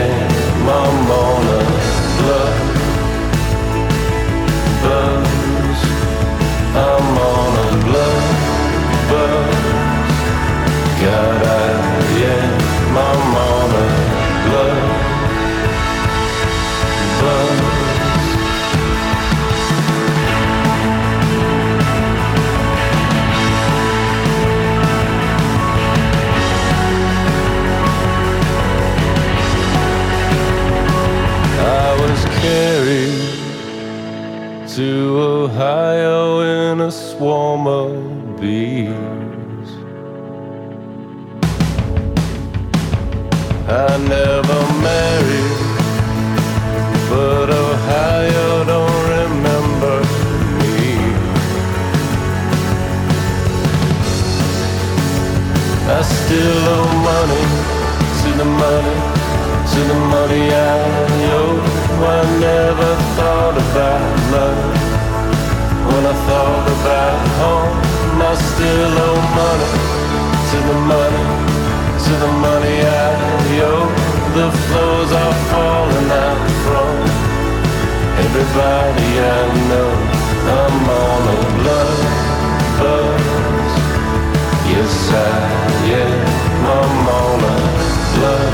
am. 0.07 0.69
I'm 0.69 1.11
on 1.11 1.43
a 1.55 1.56
to 34.77 35.19
Ohio 35.19 36.41
in 36.41 36.81
a 36.81 36.91
swarm 36.91 37.65
of 37.65 38.39
bees. 38.39 39.69
I 43.67 43.97
never 44.15 44.59
married, 44.87 45.57
but 47.09 47.49
Ohio 47.49 48.65
don't 48.71 49.01
remember 49.17 49.95
me. 50.59 50.85
I 55.89 56.01
still 56.03 56.63
owe 56.77 56.93
money 57.11 57.45
to 58.21 58.29
the 58.41 58.45
money, 58.45 58.97
to 59.71 59.79
the 59.91 59.99
money 60.13 60.53
I 60.53 60.77
owe. 61.33 61.77
I 61.99 62.39
never 62.39 63.06
thought 63.17 63.57
about 63.57 64.13
love. 64.31 64.61
When 65.89 66.03
I 66.05 66.15
thought 66.27 66.67
about 66.77 67.17
home, 67.41 67.77
I 68.29 68.33
still 68.49 68.93
owe 69.07 69.21
money 69.41 69.71
to 70.49 70.57
the 70.69 70.77
money, 70.93 71.25
to 72.05 72.13
the 72.23 72.31
money 72.45 72.77
I 72.85 73.09
owe. 73.71 73.89
The 74.37 74.47
floors 74.65 75.11
are 75.23 75.37
falling 75.49 76.09
out 76.25 76.41
from 76.65 76.93
everybody 78.25 79.09
I 79.33 79.41
know. 79.69 79.91
I'm 80.57 80.85
on 81.01 81.21
a 81.33 81.39
blood 81.57 81.99
buzz. 82.79 83.71
Yes, 84.71 84.93
I 85.09 85.37
am. 86.01 86.21
I'm 86.75 87.07
on 87.21 87.39
a 87.49 87.57
blood 88.13 88.53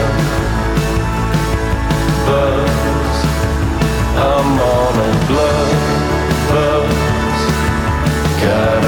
buzz. 2.27 2.72
I'm 4.15 4.60
on 4.60 4.95
a 4.99 5.27
blood 5.27 5.73
buzz. 6.49 7.41
God, 8.41 8.82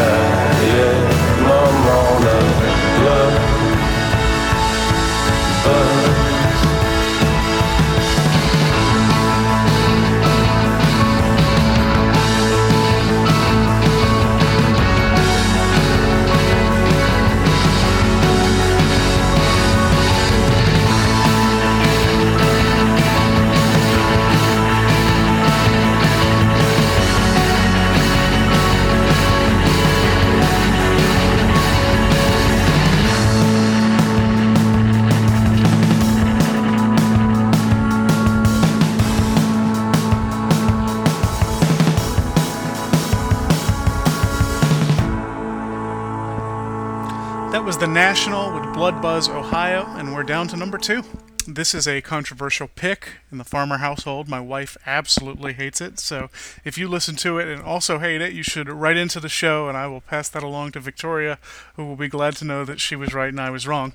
That 47.55 47.63
was 47.63 47.77
The 47.77 47.87
National 47.87 48.53
with 48.53 48.73
Blood 48.73 49.01
Buzz 49.01 49.29
Ohio, 49.29 49.85
and 49.95 50.13
we're 50.13 50.23
down 50.23 50.49
to 50.49 50.57
number 50.57 50.77
two. 50.77 51.03
This 51.47 51.73
is 51.73 51.87
a 51.87 52.01
controversial 52.01 52.67
pick 52.67 53.19
in 53.31 53.37
the 53.37 53.45
farmer 53.45 53.77
household. 53.77 54.27
My 54.27 54.39
wife 54.39 54.75
absolutely 54.85 55.53
hates 55.53 55.79
it. 55.79 55.99
So 55.99 56.29
if 56.65 56.77
you 56.77 56.89
listen 56.89 57.15
to 57.17 57.37
it 57.37 57.47
and 57.47 57.61
also 57.61 57.99
hate 57.99 58.19
it, 58.19 58.33
you 58.33 58.41
should 58.41 58.67
write 58.67 58.97
into 58.97 59.19
the 59.19 59.29
show 59.29 59.69
and 59.69 59.77
I 59.77 59.85
will 59.85 60.01
pass 60.01 60.27
that 60.29 60.41
along 60.41 60.71
to 60.71 60.79
Victoria, 60.79 61.37
who 61.75 61.85
will 61.85 61.95
be 61.95 62.07
glad 62.07 62.35
to 62.37 62.45
know 62.45 62.65
that 62.65 62.79
she 62.79 62.95
was 62.95 63.13
right 63.13 63.29
and 63.29 63.39
I 63.39 63.51
was 63.51 63.67
wrong. 63.67 63.93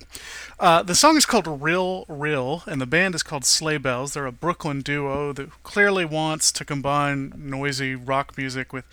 Uh, 0.60 0.84
the 0.84 0.94
song 0.94 1.16
is 1.16 1.26
called 1.26 1.60
Rill 1.60 2.04
Rill, 2.08 2.62
and 2.66 2.80
the 2.80 2.86
band 2.86 3.16
is 3.16 3.24
called 3.24 3.44
Sleigh 3.44 3.78
Bells. 3.78 4.14
They're 4.14 4.26
a 4.26 4.32
Brooklyn 4.32 4.80
duo 4.80 5.32
that 5.32 5.62
clearly 5.64 6.04
wants 6.04 6.52
to 6.52 6.64
combine 6.64 7.32
noisy 7.36 7.96
rock 7.96 8.38
music 8.38 8.72
with 8.72 8.84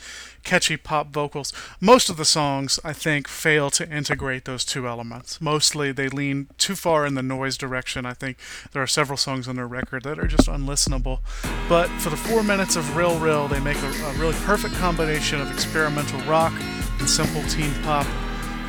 catchy 0.48 0.78
pop 0.78 1.10
vocals. 1.10 1.52
Most 1.82 2.10
of 2.10 2.16
the 2.16 2.26
songs, 2.26 2.80
I 2.84 2.94
think, 2.94 3.28
fail 3.28 3.70
to 3.72 3.88
integrate 3.88 4.46
those 4.46 4.64
two 4.64 4.88
elements. 4.88 5.42
Mostly 5.42 5.92
they 5.92 6.08
lean 6.08 6.48
too 6.58 6.76
far 6.76 7.06
in 7.06 7.16
the 7.16 7.22
noise 7.22 7.58
direction. 7.58 8.06
I 8.06 8.14
think 8.14 8.38
there 8.72 8.82
are 8.82 8.88
several 8.88 9.18
songs 9.18 9.48
on 9.50 9.58
their 9.58 9.68
record 9.68 10.04
that 10.04 10.18
are 10.18 10.26
just 10.26 10.48
unlistenable. 10.48 11.20
But 11.68 11.90
for 12.00 12.10
the 12.10 12.18
four 12.18 12.44
minutes 12.44 12.78
of 12.78 12.96
Rill 12.96 13.20
Rill, 13.20 13.50
they 13.50 13.60
make 13.60 13.78
a, 13.78 13.88
a 13.88 14.14
really 14.14 14.36
perfect 14.46 14.76
combination 14.76 15.42
of 15.42 15.52
experimental 15.52 16.22
rock 16.22 16.54
and 17.00 17.10
simple 17.10 17.44
teen 17.44 17.74
pop. 17.84 18.08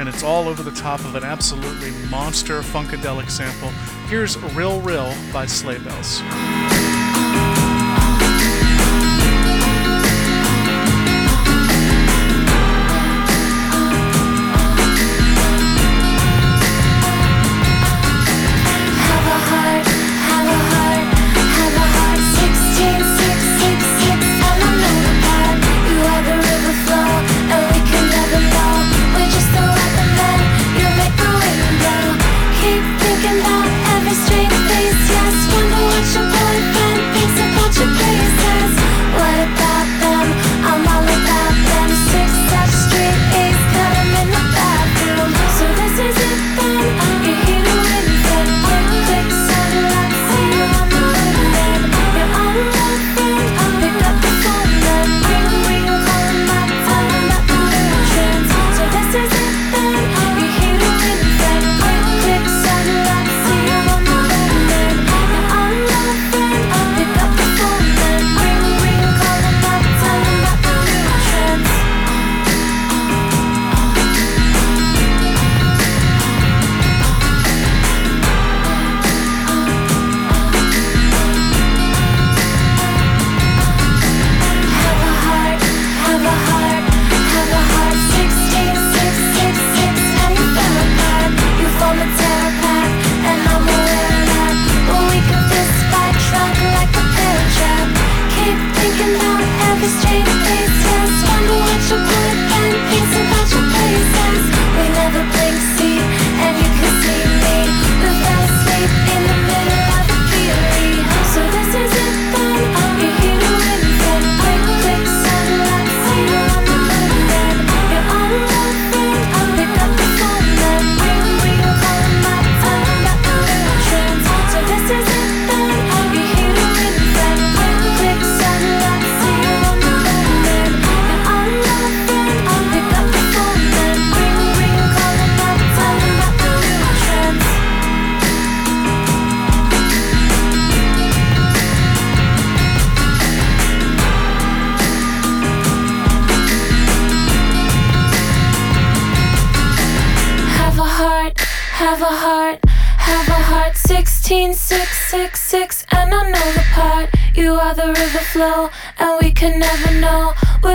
And 0.01 0.09
it's 0.09 0.25
all 0.25 0.49
over 0.49 0.65
the 0.65 0.73
top 0.73 1.01
of 1.01 1.15
an 1.15 1.23
absolutely 1.23 1.93
monster 2.11 2.61
funkadelic 2.61 3.31
sample. 3.31 3.71
Here's 4.09 4.37
Rill 4.55 4.81
Rill 4.81 5.15
by 5.33 5.47
Sleigh 5.47 5.79
Bells. 5.79 6.98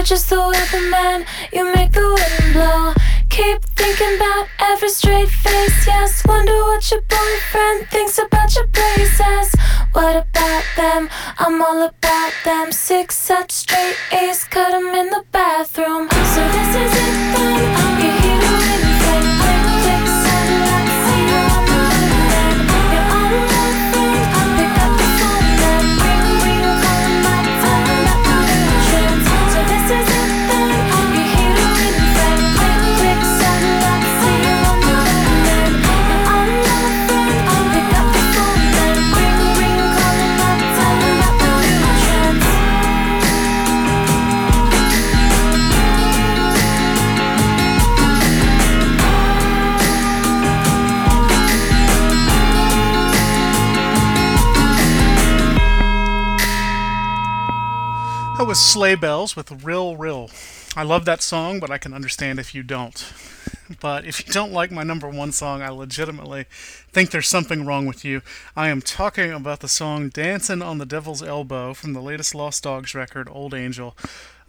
We're 0.03 0.07
just 0.07 0.29
the 0.29 0.35
weatherman. 0.35 1.25
You 1.53 1.73
make 1.73 1.93
the 1.93 2.01
wind 2.01 2.53
blow. 2.53 2.93
Keep 3.29 3.63
thinking 3.63 4.17
about 4.17 4.49
every 4.59 4.89
straight 4.89 5.29
face. 5.29 5.87
Yes, 5.87 6.21
wonder 6.27 6.51
what 6.51 6.91
your 6.91 6.99
boyfriend 7.03 7.89
thinks 7.89 8.17
about 8.17 8.53
your 8.53 8.67
braces. 8.67 9.55
What 9.93 10.17
about 10.17 10.65
them? 10.75 11.07
I'm 11.39 11.61
all 11.61 11.83
about 11.83 12.33
them. 12.43 12.73
Six 12.73 13.15
such 13.15 13.51
straight 13.51 13.95
A's, 14.11 14.43
cut 14.43 14.73
'em 14.73 14.93
in 14.93 15.09
the 15.09 15.23
bathroom. 15.31 16.09
So 16.11 16.41
this 16.51 16.75
is 16.83 16.93
it 16.97 17.37
then. 17.37 18.22
That 58.37 58.47
was 58.47 58.59
Sleigh 58.59 58.95
Bells 58.95 59.35
with 59.35 59.63
Rill 59.63 59.95
Rill. 59.95 60.31
I 60.75 60.81
love 60.81 61.05
that 61.05 61.21
song, 61.21 61.59
but 61.59 61.69
I 61.69 61.77
can 61.77 61.93
understand 61.93 62.39
if 62.39 62.55
you 62.55 62.63
don't. 62.63 63.13
But 63.79 64.05
if 64.05 64.25
you 64.25 64.33
don't 64.33 64.51
like 64.51 64.71
my 64.71 64.81
number 64.81 65.07
one 65.07 65.31
song, 65.31 65.61
I 65.61 65.69
legitimately 65.69 66.45
think 66.91 67.11
there's 67.11 67.27
something 67.27 67.63
wrong 67.63 67.85
with 67.85 68.03
you. 68.03 68.23
I 68.55 68.69
am 68.69 68.81
talking 68.81 69.31
about 69.31 69.59
the 69.59 69.67
song 69.67 70.09
Dancing 70.09 70.63
on 70.63 70.79
the 70.79 70.85
Devil's 70.85 71.21
Elbow 71.21 71.75
from 71.75 71.93
the 71.93 72.01
latest 72.01 72.33
Lost 72.33 72.63
Dogs 72.63 72.95
record, 72.95 73.29
Old 73.31 73.53
Angel. 73.53 73.95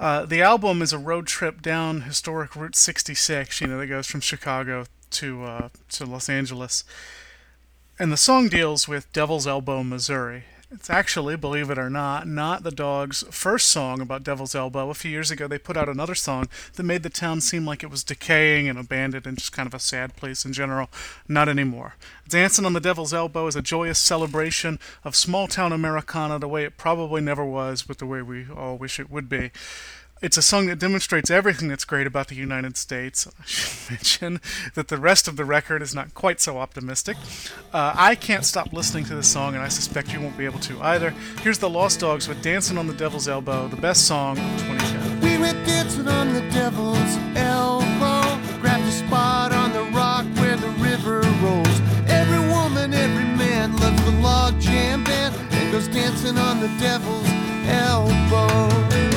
Uh, 0.00 0.24
the 0.24 0.40
album 0.40 0.80
is 0.80 0.94
a 0.94 0.98
road 0.98 1.26
trip 1.26 1.60
down 1.60 2.02
historic 2.02 2.56
Route 2.56 2.76
66, 2.76 3.60
you 3.60 3.66
know, 3.66 3.78
that 3.78 3.86
goes 3.86 4.06
from 4.06 4.20
Chicago 4.20 4.86
to, 5.10 5.44
uh, 5.44 5.68
to 5.90 6.06
Los 6.06 6.30
Angeles. 6.30 6.84
And 7.98 8.10
the 8.10 8.16
song 8.16 8.48
deals 8.48 8.88
with 8.88 9.12
Devil's 9.12 9.46
Elbow, 9.46 9.82
Missouri. 9.82 10.44
It's 10.74 10.90
actually, 10.90 11.36
believe 11.36 11.70
it 11.70 11.78
or 11.78 11.88
not, 11.88 12.26
not 12.26 12.64
the 12.64 12.72
Dogs' 12.72 13.22
first 13.30 13.68
song 13.68 14.00
about 14.00 14.24
Devil's 14.24 14.56
Elbow. 14.56 14.90
A 14.90 14.94
few 14.94 15.08
years 15.08 15.30
ago, 15.30 15.46
they 15.46 15.56
put 15.56 15.76
out 15.76 15.88
another 15.88 16.16
song 16.16 16.48
that 16.74 16.82
made 16.82 17.04
the 17.04 17.10
town 17.10 17.40
seem 17.40 17.64
like 17.64 17.84
it 17.84 17.92
was 17.92 18.02
decaying 18.02 18.68
and 18.68 18.76
abandoned 18.76 19.24
and 19.24 19.38
just 19.38 19.52
kind 19.52 19.68
of 19.68 19.74
a 19.74 19.78
sad 19.78 20.16
place 20.16 20.44
in 20.44 20.52
general. 20.52 20.90
Not 21.28 21.48
anymore. 21.48 21.94
Dancing 22.28 22.66
on 22.66 22.72
the 22.72 22.80
Devil's 22.80 23.14
Elbow 23.14 23.46
is 23.46 23.54
a 23.54 23.62
joyous 23.62 24.00
celebration 24.00 24.80
of 25.04 25.14
small 25.14 25.46
town 25.46 25.72
Americana 25.72 26.40
the 26.40 26.48
way 26.48 26.64
it 26.64 26.76
probably 26.76 27.20
never 27.20 27.44
was, 27.44 27.84
but 27.84 27.98
the 27.98 28.06
way 28.06 28.20
we 28.20 28.46
all 28.50 28.76
wish 28.76 28.98
it 28.98 29.08
would 29.08 29.28
be. 29.28 29.52
It's 30.24 30.38
a 30.38 30.42
song 30.42 30.68
that 30.68 30.78
demonstrates 30.78 31.30
everything 31.30 31.68
that's 31.68 31.84
great 31.84 32.06
about 32.06 32.28
the 32.28 32.34
United 32.34 32.78
States. 32.78 33.28
I 33.38 33.44
should 33.44 33.90
mention 33.90 34.40
that 34.72 34.88
the 34.88 34.96
rest 34.96 35.28
of 35.28 35.36
the 35.36 35.44
record 35.44 35.82
is 35.82 35.94
not 35.94 36.14
quite 36.14 36.40
so 36.40 36.56
optimistic. 36.56 37.18
Uh, 37.74 37.92
I 37.94 38.14
can't 38.14 38.42
stop 38.42 38.72
listening 38.72 39.04
to 39.04 39.16
this 39.16 39.28
song, 39.28 39.52
and 39.52 39.62
I 39.62 39.68
suspect 39.68 40.14
you 40.14 40.22
won't 40.22 40.38
be 40.38 40.46
able 40.46 40.60
to 40.60 40.80
either. 40.80 41.10
Here's 41.42 41.58
the 41.58 41.68
Lost 41.68 42.00
Dogs 42.00 42.26
with 42.26 42.40
Dancing 42.40 42.78
on 42.78 42.86
the 42.86 42.94
Devil's 42.94 43.28
Elbow, 43.28 43.68
the 43.68 43.76
best 43.76 44.06
song 44.06 44.38
of 44.38 44.60
2010. 44.62 45.20
We 45.20 45.36
went 45.36 45.66
dancing 45.66 46.08
on 46.08 46.32
the 46.32 46.40
devil's 46.52 47.18
elbow. 47.36 48.40
Grabbed 48.62 48.84
a 48.84 48.92
spot 48.92 49.52
on 49.52 49.74
the 49.74 49.84
rock 49.94 50.24
where 50.36 50.56
the 50.56 50.70
river 50.80 51.20
rolls. 51.42 51.80
Every 52.08 52.40
woman, 52.48 52.94
every 52.94 53.24
man 53.36 53.76
loves 53.76 54.02
the 54.06 54.12
log 54.22 54.58
jam 54.58 55.04
band 55.04 55.34
and 55.50 55.70
goes 55.70 55.86
dancing 55.88 56.38
on 56.38 56.60
the 56.60 56.68
devil's 56.80 57.28
elbow. 57.68 59.13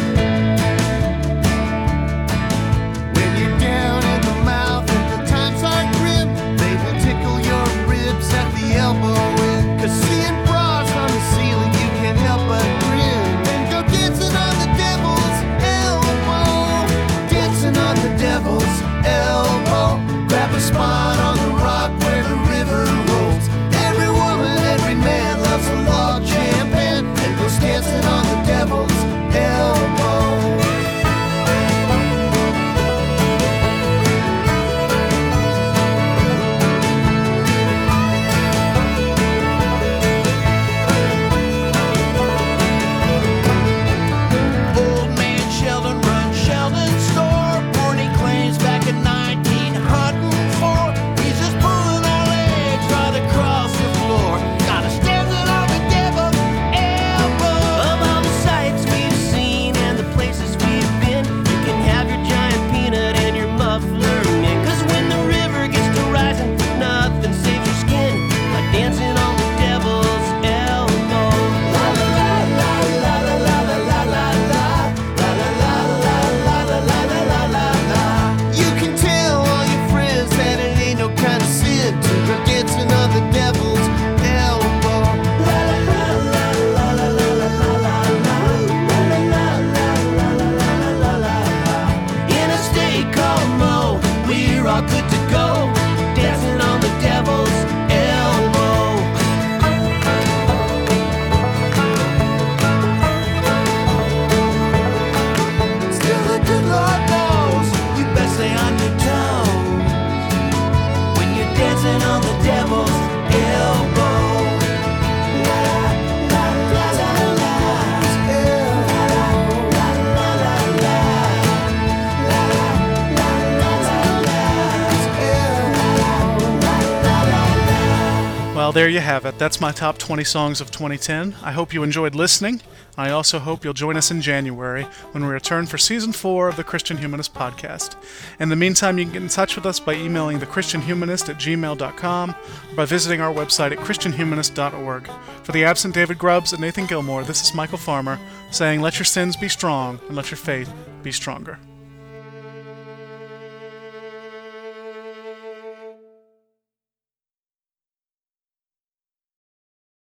There 128.77 128.89
you 128.89 128.99
have 128.99 129.25
it. 129.25 129.39
That's 129.39 129.59
my 129.59 129.71
top 129.71 129.97
20 129.97 130.23
songs 130.23 130.61
of 130.61 130.69
2010. 130.69 131.37
I 131.41 131.51
hope 131.51 131.73
you 131.73 131.81
enjoyed 131.81 132.13
listening. 132.13 132.61
I 132.95 133.09
also 133.09 133.39
hope 133.39 133.63
you'll 133.63 133.73
join 133.73 133.97
us 133.97 134.11
in 134.11 134.21
January 134.21 134.83
when 135.13 135.23
we 135.23 135.31
return 135.31 135.65
for 135.65 135.79
season 135.79 136.13
4 136.13 136.47
of 136.47 136.57
the 136.57 136.63
Christian 136.63 136.95
Humanist 136.95 137.33
podcast. 137.33 137.95
In 138.39 138.49
the 138.49 138.55
meantime, 138.55 138.99
you 138.99 139.05
can 139.05 139.13
get 139.13 139.21
in 139.23 139.29
touch 139.29 139.55
with 139.55 139.65
us 139.65 139.79
by 139.79 139.95
emailing 139.95 140.37
thechristianhumanist 140.37 141.27
at 141.27 141.39
gmail.com 141.39 142.29
or 142.29 142.75
by 142.75 142.85
visiting 142.85 143.19
our 143.19 143.33
website 143.33 143.71
at 143.71 143.79
christianhumanist.org. 143.79 145.09
For 145.41 145.51
the 145.53 145.63
absent 145.63 145.95
David 145.95 146.19
Grubbs 146.19 146.53
and 146.53 146.61
Nathan 146.61 146.85
Gilmour, 146.85 147.25
this 147.25 147.41
is 147.41 147.53
Michial 147.53 147.79
Farmer 147.79 148.19
saying, 148.51 148.81
Let 148.81 148.99
your 148.99 149.05
sins 149.05 149.35
be 149.35 149.49
strong 149.49 149.99
and 150.05 150.15
let 150.15 150.29
your 150.29 150.37
faith 150.37 150.71
be 151.01 151.11
stronger. 151.11 151.57